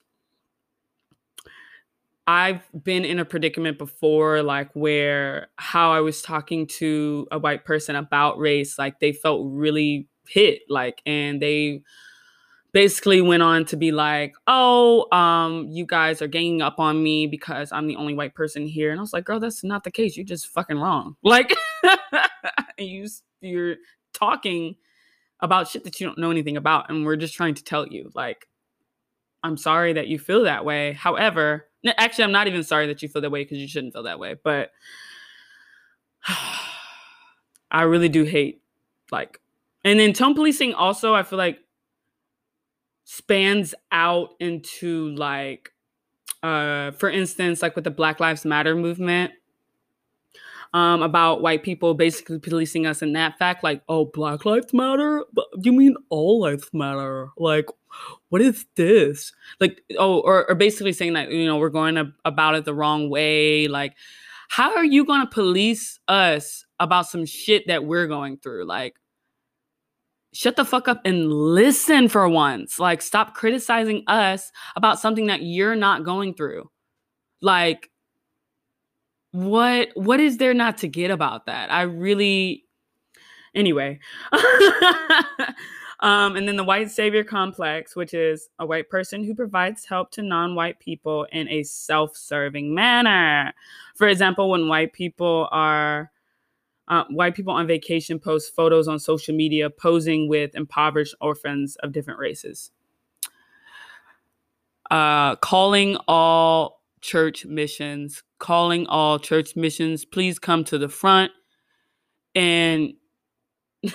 I've 2.27 2.63
been 2.83 3.05
in 3.05 3.19
a 3.19 3.25
predicament 3.25 3.77
before, 3.77 4.43
like 4.43 4.71
where 4.75 5.49
how 5.57 5.93
I 5.93 6.01
was 6.01 6.23
talking 6.23 6.67
to 6.79 7.27
a 7.31 7.39
white 7.39 7.65
person 7.65 7.97
about 7.97 8.39
race, 8.39 8.79
like 8.79 8.99
they 8.99 9.13
felt 9.13 9.47
really 9.51 10.09
hit, 10.27 10.63
like, 10.71 11.03
and 11.05 11.41
they 11.43 11.83
basically 12.73 13.21
went 13.21 13.43
on 13.43 13.67
to 13.67 13.77
be 13.77 13.93
like, 13.93 14.35
"Oh, 14.47 15.07
um, 15.17 15.69
you 15.69 15.87
guys 15.87 16.23
are 16.23 16.27
ganging 16.27 16.63
up 16.63 16.79
on 16.81 17.03
me 17.03 17.27
because 17.27 17.73
I'm 17.73 17.87
the 17.87 17.97
only 17.97 18.15
white 18.15 18.35
person 18.35 18.67
here," 18.67 18.91
and 18.91 18.99
I 18.99 19.03
was 19.03 19.13
like, 19.13 19.25
"Girl, 19.27 19.39
that's 19.41 19.63
not 19.63 19.85
the 19.85 19.91
case. 19.91 20.17
You're 20.17 20.27
just 20.27 20.49
fucking 20.49 20.79
wrong. 20.79 21.17
Like, 21.23 21.55
you 22.79 23.07
you're 23.43 23.77
talking 24.15 24.77
about 25.45 25.69
shit 25.69 25.85
that 25.85 26.01
you 26.01 26.07
don't 26.07 26.19
know 26.19 26.31
anything 26.31 26.57
about, 26.57 26.91
and 26.91 27.05
we're 27.05 27.17
just 27.17 27.35
trying 27.35 27.55
to 27.55 27.65
tell 27.65 27.87
you, 27.87 28.11
like, 28.15 28.49
I'm 29.43 29.57
sorry 29.57 29.93
that 29.93 30.09
you 30.09 30.19
feel 30.19 30.45
that 30.45 30.65
way. 30.65 30.93
However, 30.95 31.69
actually, 31.99 32.25
I'm 32.25 32.33
not 32.33 32.49
even 32.49 32.65
sorry 32.65 32.87
that 32.89 33.03
you 33.03 33.09
feel 33.09 33.23
that 33.23 33.31
way 33.31 33.45
because 33.45 33.59
you 33.59 33.69
shouldn't 33.69 33.93
feel 33.93 34.05
that 34.05 34.19
way, 34.19 34.35
but." 34.43 34.71
I 37.75 37.83
really 37.83 38.09
do 38.09 38.23
hate 38.23 38.63
like 39.11 39.41
and 39.83 39.99
then 39.99 40.13
tone 40.13 40.35
policing 40.35 40.75
also 40.75 41.13
I 41.13 41.25
feel 41.25 41.39
like 41.39 41.59
spans 43.05 43.75
out 43.91 44.31
into 44.39 45.15
like 45.17 45.73
uh 46.43 46.93
for 46.93 47.11
instance 47.11 47.63
like 47.63 47.75
with 47.75 47.85
the 47.85 47.91
black 47.91 48.21
lives 48.21 48.45
matter 48.45 48.77
movement 48.77 49.33
um 50.75 51.03
about 51.03 51.41
white 51.41 51.63
people 51.63 51.95
basically 51.95 52.39
policing 52.39 52.85
us 52.85 53.01
in 53.01 53.15
that 53.15 53.39
fact 53.39 53.65
like 53.65 53.83
oh 53.89 54.05
black 54.05 54.45
lives 54.45 54.75
matter 54.75 55.25
but 55.33 55.47
you 55.63 55.73
mean 55.73 55.97
all 56.11 56.41
lives 56.41 56.69
matter 56.75 57.29
like 57.39 57.67
what 58.29 58.43
is 58.43 58.67
this 58.77 59.33
like 59.61 59.83
oh 59.99 60.21
or, 60.21 60.49
or 60.51 60.55
basically 60.55 60.93
saying 60.93 61.15
that 61.15 61.31
you 61.31 61.47
know 61.47 61.57
we're 61.57 61.71
going 61.71 62.13
about 62.25 62.55
it 62.55 62.65
the 62.67 62.75
wrong 62.75 63.09
way 63.09 63.69
like 63.69 63.95
how 64.49 64.75
are 64.77 64.85
you 64.85 65.07
going 65.07 65.21
to 65.21 65.27
police 65.27 65.99
us 66.09 66.67
about 66.81 67.07
some 67.07 67.25
shit 67.25 67.67
that 67.69 67.85
we're 67.85 68.09
going 68.09 68.37
through 68.37 68.67
like 68.67 68.97
shut 70.35 70.57
the 70.57 70.65
fuck 70.65 70.89
up 70.89 71.01
and 71.05 71.33
listen 71.33 72.09
for 72.09 72.29
once. 72.29 72.79
Like, 72.79 73.01
stop 73.01 73.35
criticizing 73.35 74.03
us 74.09 74.51
about 74.77 74.99
something 74.99 75.27
that 75.27 75.43
you're 75.43 75.77
not 75.77 76.05
going 76.05 76.35
through. 76.35 76.69
Like, 77.41 77.89
what 79.35 79.89
what 79.95 80.21
is 80.21 80.37
there 80.37 80.55
not 80.55 80.79
to 80.79 80.87
get 80.87 81.11
about 81.11 81.47
that? 81.47 81.73
I 81.73 81.83
really 81.83 82.65
anyway. 83.53 83.99
um, 86.01 86.37
and 86.37 86.47
then 86.47 86.55
the 86.55 86.63
white 86.63 86.93
savior 86.93 87.25
complex, 87.25 87.97
which 87.97 88.15
is 88.15 88.49
a 88.61 88.67
white 88.67 88.89
person 88.89 89.25
who 89.25 89.35
provides 89.35 89.87
help 89.87 90.13
to 90.13 90.23
non-white 90.23 90.79
people 90.79 91.27
in 91.33 91.49
a 91.49 91.65
self-serving 91.65 92.73
manner. 92.73 93.53
For 93.97 94.07
example, 94.07 94.51
when 94.51 94.69
white 94.69 94.93
people 94.93 95.49
are 95.51 96.13
uh, 96.87 97.03
white 97.11 97.35
people 97.35 97.55
on 97.55 97.67
vacation 97.67 98.21
post 98.21 98.55
photos 98.55 98.87
on 98.87 99.01
social 99.01 99.35
media 99.35 99.69
posing 99.69 100.29
with 100.29 100.55
impoverished 100.55 101.17
orphans 101.21 101.75
of 101.83 101.91
different 101.91 102.21
races. 102.21 102.71
Uh, 104.93 105.35
calling 105.37 105.97
all 106.07 106.83
church 107.01 107.45
missions, 107.45 108.23
calling 108.45 108.87
all 108.89 109.19
church 109.19 109.57
missions, 109.57 110.05
please 110.05 110.39
come 110.39 110.65
to 110.65 110.77
the 110.77 110.91
front 110.91 111.33
and 112.35 112.93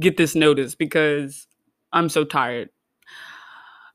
get 0.00 0.16
this 0.16 0.34
notice 0.34 0.74
because 0.74 1.46
I'm 1.92 2.08
so 2.08 2.24
tired. 2.24 2.70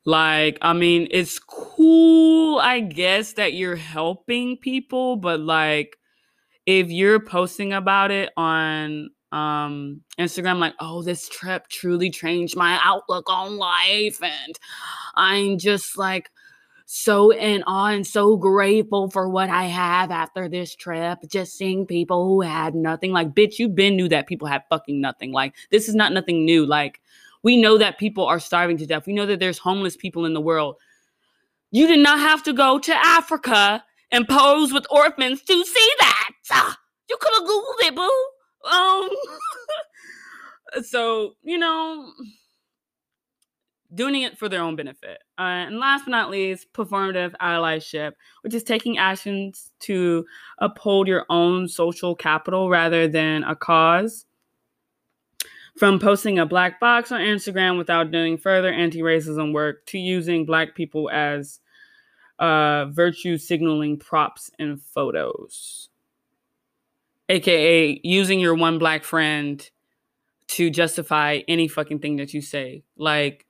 Like, 0.06 0.56
I 0.62 0.72
mean, 0.72 1.06
it's 1.10 1.38
cool, 1.38 2.58
I 2.60 2.80
guess, 2.80 3.34
that 3.34 3.52
you're 3.52 3.76
helping 3.76 4.56
people, 4.56 5.16
but 5.16 5.40
like, 5.40 5.98
if 6.64 6.88
you're 6.88 7.20
posting 7.20 7.74
about 7.74 8.10
it 8.10 8.30
on 8.38 9.10
um 9.32 10.00
Instagram 10.18 10.58
like, 10.58 10.74
"Oh, 10.80 11.02
this 11.02 11.28
trip 11.28 11.68
truly 11.68 12.10
changed 12.10 12.56
my 12.56 12.80
outlook 12.82 13.28
on 13.30 13.58
life 13.58 14.20
and 14.22 14.58
I'm 15.14 15.58
just 15.58 15.96
like 15.98 16.30
so 16.92 17.32
in 17.32 17.62
awe 17.68 17.92
and 17.92 18.04
so 18.04 18.36
grateful 18.36 19.08
for 19.10 19.28
what 19.28 19.48
I 19.48 19.66
have 19.66 20.10
after 20.10 20.48
this 20.48 20.74
trip. 20.74 21.20
Just 21.28 21.56
seeing 21.56 21.86
people 21.86 22.26
who 22.26 22.40
had 22.40 22.74
nothing. 22.74 23.12
Like, 23.12 23.32
bitch, 23.32 23.60
you 23.60 23.68
been 23.68 23.94
knew 23.94 24.08
that 24.08 24.26
people 24.26 24.48
had 24.48 24.64
fucking 24.68 25.00
nothing. 25.00 25.30
Like, 25.30 25.54
this 25.70 25.88
is 25.88 25.94
not 25.94 26.12
nothing 26.12 26.44
new. 26.44 26.66
Like, 26.66 27.00
we 27.44 27.56
know 27.56 27.78
that 27.78 28.00
people 28.00 28.26
are 28.26 28.40
starving 28.40 28.76
to 28.78 28.86
death. 28.86 29.06
We 29.06 29.12
know 29.12 29.24
that 29.26 29.38
there's 29.38 29.56
homeless 29.56 29.96
people 29.96 30.24
in 30.24 30.34
the 30.34 30.40
world. 30.40 30.78
You 31.70 31.86
did 31.86 32.00
not 32.00 32.18
have 32.18 32.42
to 32.42 32.52
go 32.52 32.80
to 32.80 32.92
Africa 32.92 33.84
and 34.10 34.26
pose 34.26 34.72
with 34.72 34.84
orphans 34.90 35.42
to 35.42 35.64
see 35.64 35.90
that. 36.00 36.30
Uh, 36.50 36.72
you 37.08 37.16
could 37.20 37.34
have 37.38 37.46
Googled 37.48 37.86
it, 37.86 37.94
boo. 37.94 38.10
Um, 38.68 39.10
so, 40.84 41.36
you 41.44 41.56
know, 41.56 42.12
doing 43.94 44.22
it 44.22 44.38
for 44.38 44.48
their 44.48 44.62
own 44.62 44.76
benefit. 44.76 45.22
Uh, 45.38 45.66
and 45.66 45.78
last 45.78 46.04
but 46.04 46.10
not 46.10 46.30
least, 46.30 46.72
performative 46.72 47.34
allyship, 47.40 48.12
which 48.42 48.54
is 48.54 48.62
taking 48.62 48.98
actions 48.98 49.72
to 49.80 50.24
uphold 50.58 51.08
your 51.08 51.26
own 51.28 51.68
social 51.68 52.14
capital 52.14 52.68
rather 52.68 53.08
than 53.08 53.42
a 53.44 53.56
cause. 53.56 54.26
From 55.78 55.98
posting 55.98 56.38
a 56.38 56.46
black 56.46 56.78
box 56.78 57.10
on 57.10 57.20
Instagram 57.20 57.78
without 57.78 58.10
doing 58.10 58.36
further 58.36 58.72
anti 58.72 59.00
racism 59.00 59.52
work 59.54 59.86
to 59.86 59.98
using 59.98 60.44
black 60.44 60.74
people 60.74 61.08
as 61.10 61.60
uh, 62.38 62.86
virtue 62.86 63.38
signaling 63.38 63.96
props 63.96 64.50
in 64.58 64.78
photos, 64.78 65.88
aka 67.28 68.00
using 68.02 68.40
your 68.40 68.54
one 68.54 68.78
black 68.78 69.04
friend 69.04 69.70
to 70.48 70.68
justify 70.68 71.40
any 71.46 71.68
fucking 71.68 72.00
thing 72.00 72.16
that 72.16 72.34
you 72.34 72.42
say. 72.42 72.82
Like, 72.96 73.46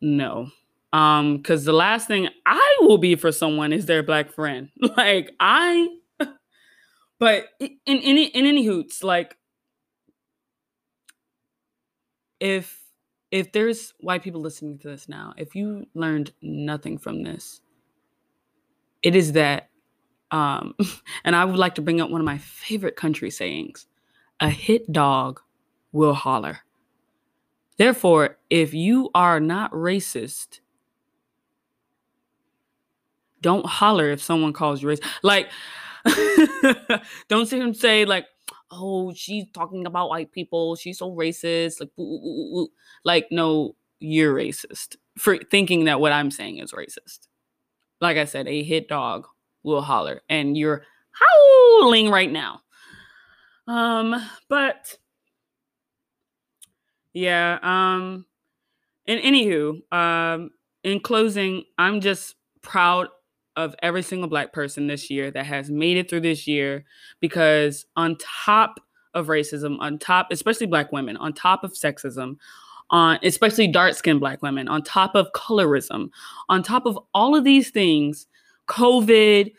no. 0.00 0.50
Um, 0.92 1.38
because 1.38 1.64
the 1.64 1.72
last 1.72 2.06
thing 2.06 2.28
I 2.44 2.76
will 2.80 2.98
be 2.98 3.14
for 3.14 3.32
someone 3.32 3.72
is 3.72 3.86
their 3.86 4.02
black 4.02 4.30
friend. 4.32 4.68
like 4.96 5.30
I 5.40 5.88
but 7.18 7.46
in 7.60 7.78
any 7.86 8.26
in 8.26 8.46
any 8.46 8.64
hoots, 8.66 9.02
like 9.02 9.36
if 12.40 12.82
if 13.30 13.50
there's 13.52 13.94
white 14.00 14.22
people 14.22 14.42
listening 14.42 14.78
to 14.80 14.88
this 14.88 15.08
now, 15.08 15.32
if 15.38 15.54
you 15.56 15.86
learned 15.94 16.32
nothing 16.42 16.98
from 16.98 17.22
this, 17.22 17.62
it 19.02 19.16
is 19.16 19.32
that, 19.32 19.70
um, 20.30 20.74
and 21.24 21.34
I 21.34 21.46
would 21.46 21.56
like 21.56 21.74
to 21.76 21.82
bring 21.82 22.00
up 22.00 22.10
one 22.10 22.20
of 22.20 22.26
my 22.26 22.38
favorite 22.38 22.94
country 22.94 23.30
sayings 23.30 23.86
a 24.38 24.50
hit 24.50 24.92
dog 24.92 25.40
will 25.92 26.14
holler. 26.14 26.58
Therefore, 27.78 28.38
if 28.50 28.74
you 28.74 29.10
are 29.14 29.40
not 29.40 29.72
racist, 29.72 30.60
don't 33.40 33.66
holler 33.66 34.10
if 34.10 34.22
someone 34.22 34.52
calls 34.52 34.82
you 34.82 34.88
racist. 34.88 35.04
Like, 35.22 35.48
don't 37.28 37.46
sit 37.46 37.60
and 37.60 37.76
say, 37.76 38.04
like, 38.04 38.26
oh, 38.70 39.12
she's 39.14 39.44
talking 39.52 39.86
about 39.86 40.10
white 40.10 40.32
people. 40.32 40.76
She's 40.76 40.98
so 40.98 41.10
racist. 41.10 41.80
Like, 41.80 41.90
ooh, 41.98 42.02
ooh, 42.02 42.58
ooh. 42.60 42.68
like, 43.04 43.28
no, 43.30 43.74
you're 43.98 44.34
racist 44.34 44.96
for 45.18 45.36
thinking 45.38 45.84
that 45.84 46.00
what 46.00 46.12
I'm 46.12 46.30
saying 46.30 46.58
is 46.58 46.72
racist. 46.72 47.28
Like 48.00 48.16
I 48.16 48.24
said, 48.24 48.48
a 48.48 48.62
hit 48.62 48.88
dog 48.88 49.26
will 49.62 49.82
holler, 49.82 50.22
and 50.28 50.56
you're 50.56 50.84
howling 51.12 52.10
right 52.10 52.30
now. 52.30 52.60
Um, 53.68 54.16
but 54.48 54.98
yeah, 57.12 57.58
um, 57.62 58.26
and 59.06 59.20
anywho, 59.20 59.80
um, 59.92 60.50
in 60.84 61.00
closing, 61.00 61.64
I'm 61.78 62.00
just 62.00 62.34
proud 62.62 63.08
of 63.56 63.74
every 63.82 64.02
single 64.02 64.28
black 64.28 64.52
person 64.52 64.86
this 64.86 65.10
year 65.10 65.30
that 65.30 65.44
has 65.44 65.70
made 65.70 65.96
it 65.96 66.08
through 66.08 66.20
this 66.20 66.46
year 66.46 66.84
because 67.20 67.84
on 67.96 68.16
top 68.18 68.80
of 69.14 69.26
racism, 69.26 69.76
on 69.80 69.98
top, 69.98 70.28
especially 70.30 70.66
black 70.66 70.90
women, 70.92 71.16
on 71.18 71.32
top 71.32 71.64
of 71.64 71.72
sexism, 71.72 72.36
on 72.90 73.18
especially 73.22 73.68
dark-skinned 73.68 74.20
black 74.20 74.42
women, 74.42 74.68
on 74.68 74.82
top 74.82 75.14
of 75.14 75.30
colorism, 75.32 76.08
on 76.48 76.62
top 76.62 76.86
of 76.86 76.98
all 77.14 77.34
of 77.34 77.44
these 77.44 77.70
things, 77.70 78.26
COVID, 78.68 79.52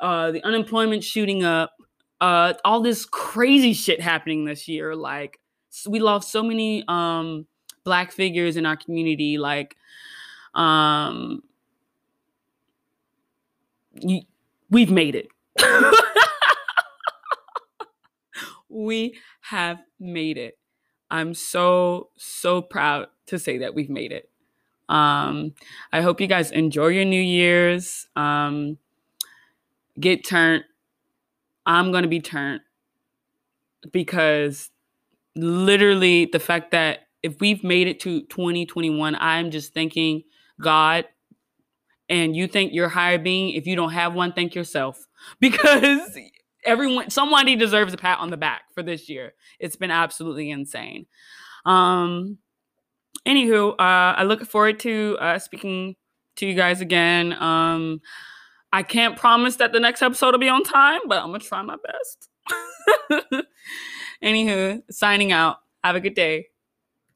uh, 0.00 0.30
the 0.30 0.44
unemployment 0.44 1.02
shooting 1.02 1.42
up, 1.44 1.72
uh, 2.20 2.54
all 2.64 2.80
this 2.80 3.04
crazy 3.04 3.72
shit 3.72 4.00
happening 4.00 4.44
this 4.44 4.68
year. 4.68 4.94
Like 4.94 5.40
we 5.88 6.00
lost 6.00 6.30
so 6.30 6.42
many 6.42 6.84
um, 6.88 7.46
black 7.84 8.12
figures 8.12 8.56
in 8.56 8.66
our 8.66 8.76
community. 8.76 9.38
Like 9.38 9.76
um, 10.54 11.42
you, 13.94 14.22
we've 14.70 14.90
made 14.90 15.14
it. 15.14 15.28
we 18.68 19.14
have 19.42 19.78
made 19.98 20.38
it. 20.38 20.58
I'm 21.10 21.34
so 21.34 22.08
so 22.16 22.62
proud 22.62 23.08
to 23.26 23.38
say 23.38 23.58
that 23.58 23.74
we've 23.74 23.90
made 23.90 24.12
it. 24.12 24.28
Um, 24.88 25.54
I 25.92 26.00
hope 26.02 26.20
you 26.20 26.26
guys 26.26 26.50
enjoy 26.50 26.88
your 26.88 27.04
New 27.04 27.20
Year's. 27.20 28.06
Um, 28.16 28.78
get 30.00 30.24
turned 30.26 30.64
I'm 31.66 31.92
to 31.92 32.08
be 32.08 32.20
turned 32.20 32.60
because 33.92 34.70
literally 35.36 36.26
the 36.26 36.38
fact 36.38 36.70
that 36.72 37.00
if 37.22 37.40
we've 37.40 37.62
made 37.62 37.86
it 37.86 38.00
to 38.00 38.22
2021, 38.22 39.16
I'm 39.18 39.50
just 39.50 39.74
thanking 39.74 40.24
God. 40.60 41.04
And 42.08 42.36
you 42.36 42.46
think 42.46 42.72
you're 42.74 42.88
higher 42.88 43.18
being. 43.18 43.50
If 43.50 43.66
you 43.66 43.76
don't 43.76 43.92
have 43.92 44.14
one, 44.14 44.32
thank 44.32 44.54
yourself 44.54 45.06
because 45.40 46.18
everyone, 46.64 47.10
somebody 47.10 47.56
deserves 47.56 47.94
a 47.94 47.96
pat 47.96 48.18
on 48.18 48.30
the 48.30 48.36
back 48.36 48.62
for 48.74 48.82
this 48.82 49.08
year. 49.08 49.34
It's 49.58 49.76
been 49.76 49.90
absolutely 49.90 50.50
insane. 50.50 51.06
Um, 51.64 52.38
anywho, 53.26 53.72
uh, 53.72 53.74
I 53.78 54.24
look 54.24 54.44
forward 54.44 54.80
to 54.80 55.16
uh, 55.20 55.38
speaking 55.38 55.96
to 56.36 56.46
you 56.46 56.54
guys 56.54 56.80
again. 56.80 57.32
Um, 57.34 58.00
I 58.72 58.82
can't 58.82 59.16
promise 59.16 59.56
that 59.56 59.72
the 59.72 59.80
next 59.80 60.02
episode 60.02 60.32
will 60.32 60.38
be 60.38 60.48
on 60.48 60.64
time, 60.64 61.00
but 61.06 61.18
I'm 61.18 61.26
gonna 61.26 61.40
try 61.40 61.62
my 61.62 61.76
best. 61.76 62.28
Anywho, 64.22 64.82
signing 64.90 65.32
out. 65.32 65.56
Have 65.84 65.96
a 65.96 66.00
good 66.00 66.14
day. 66.14 66.46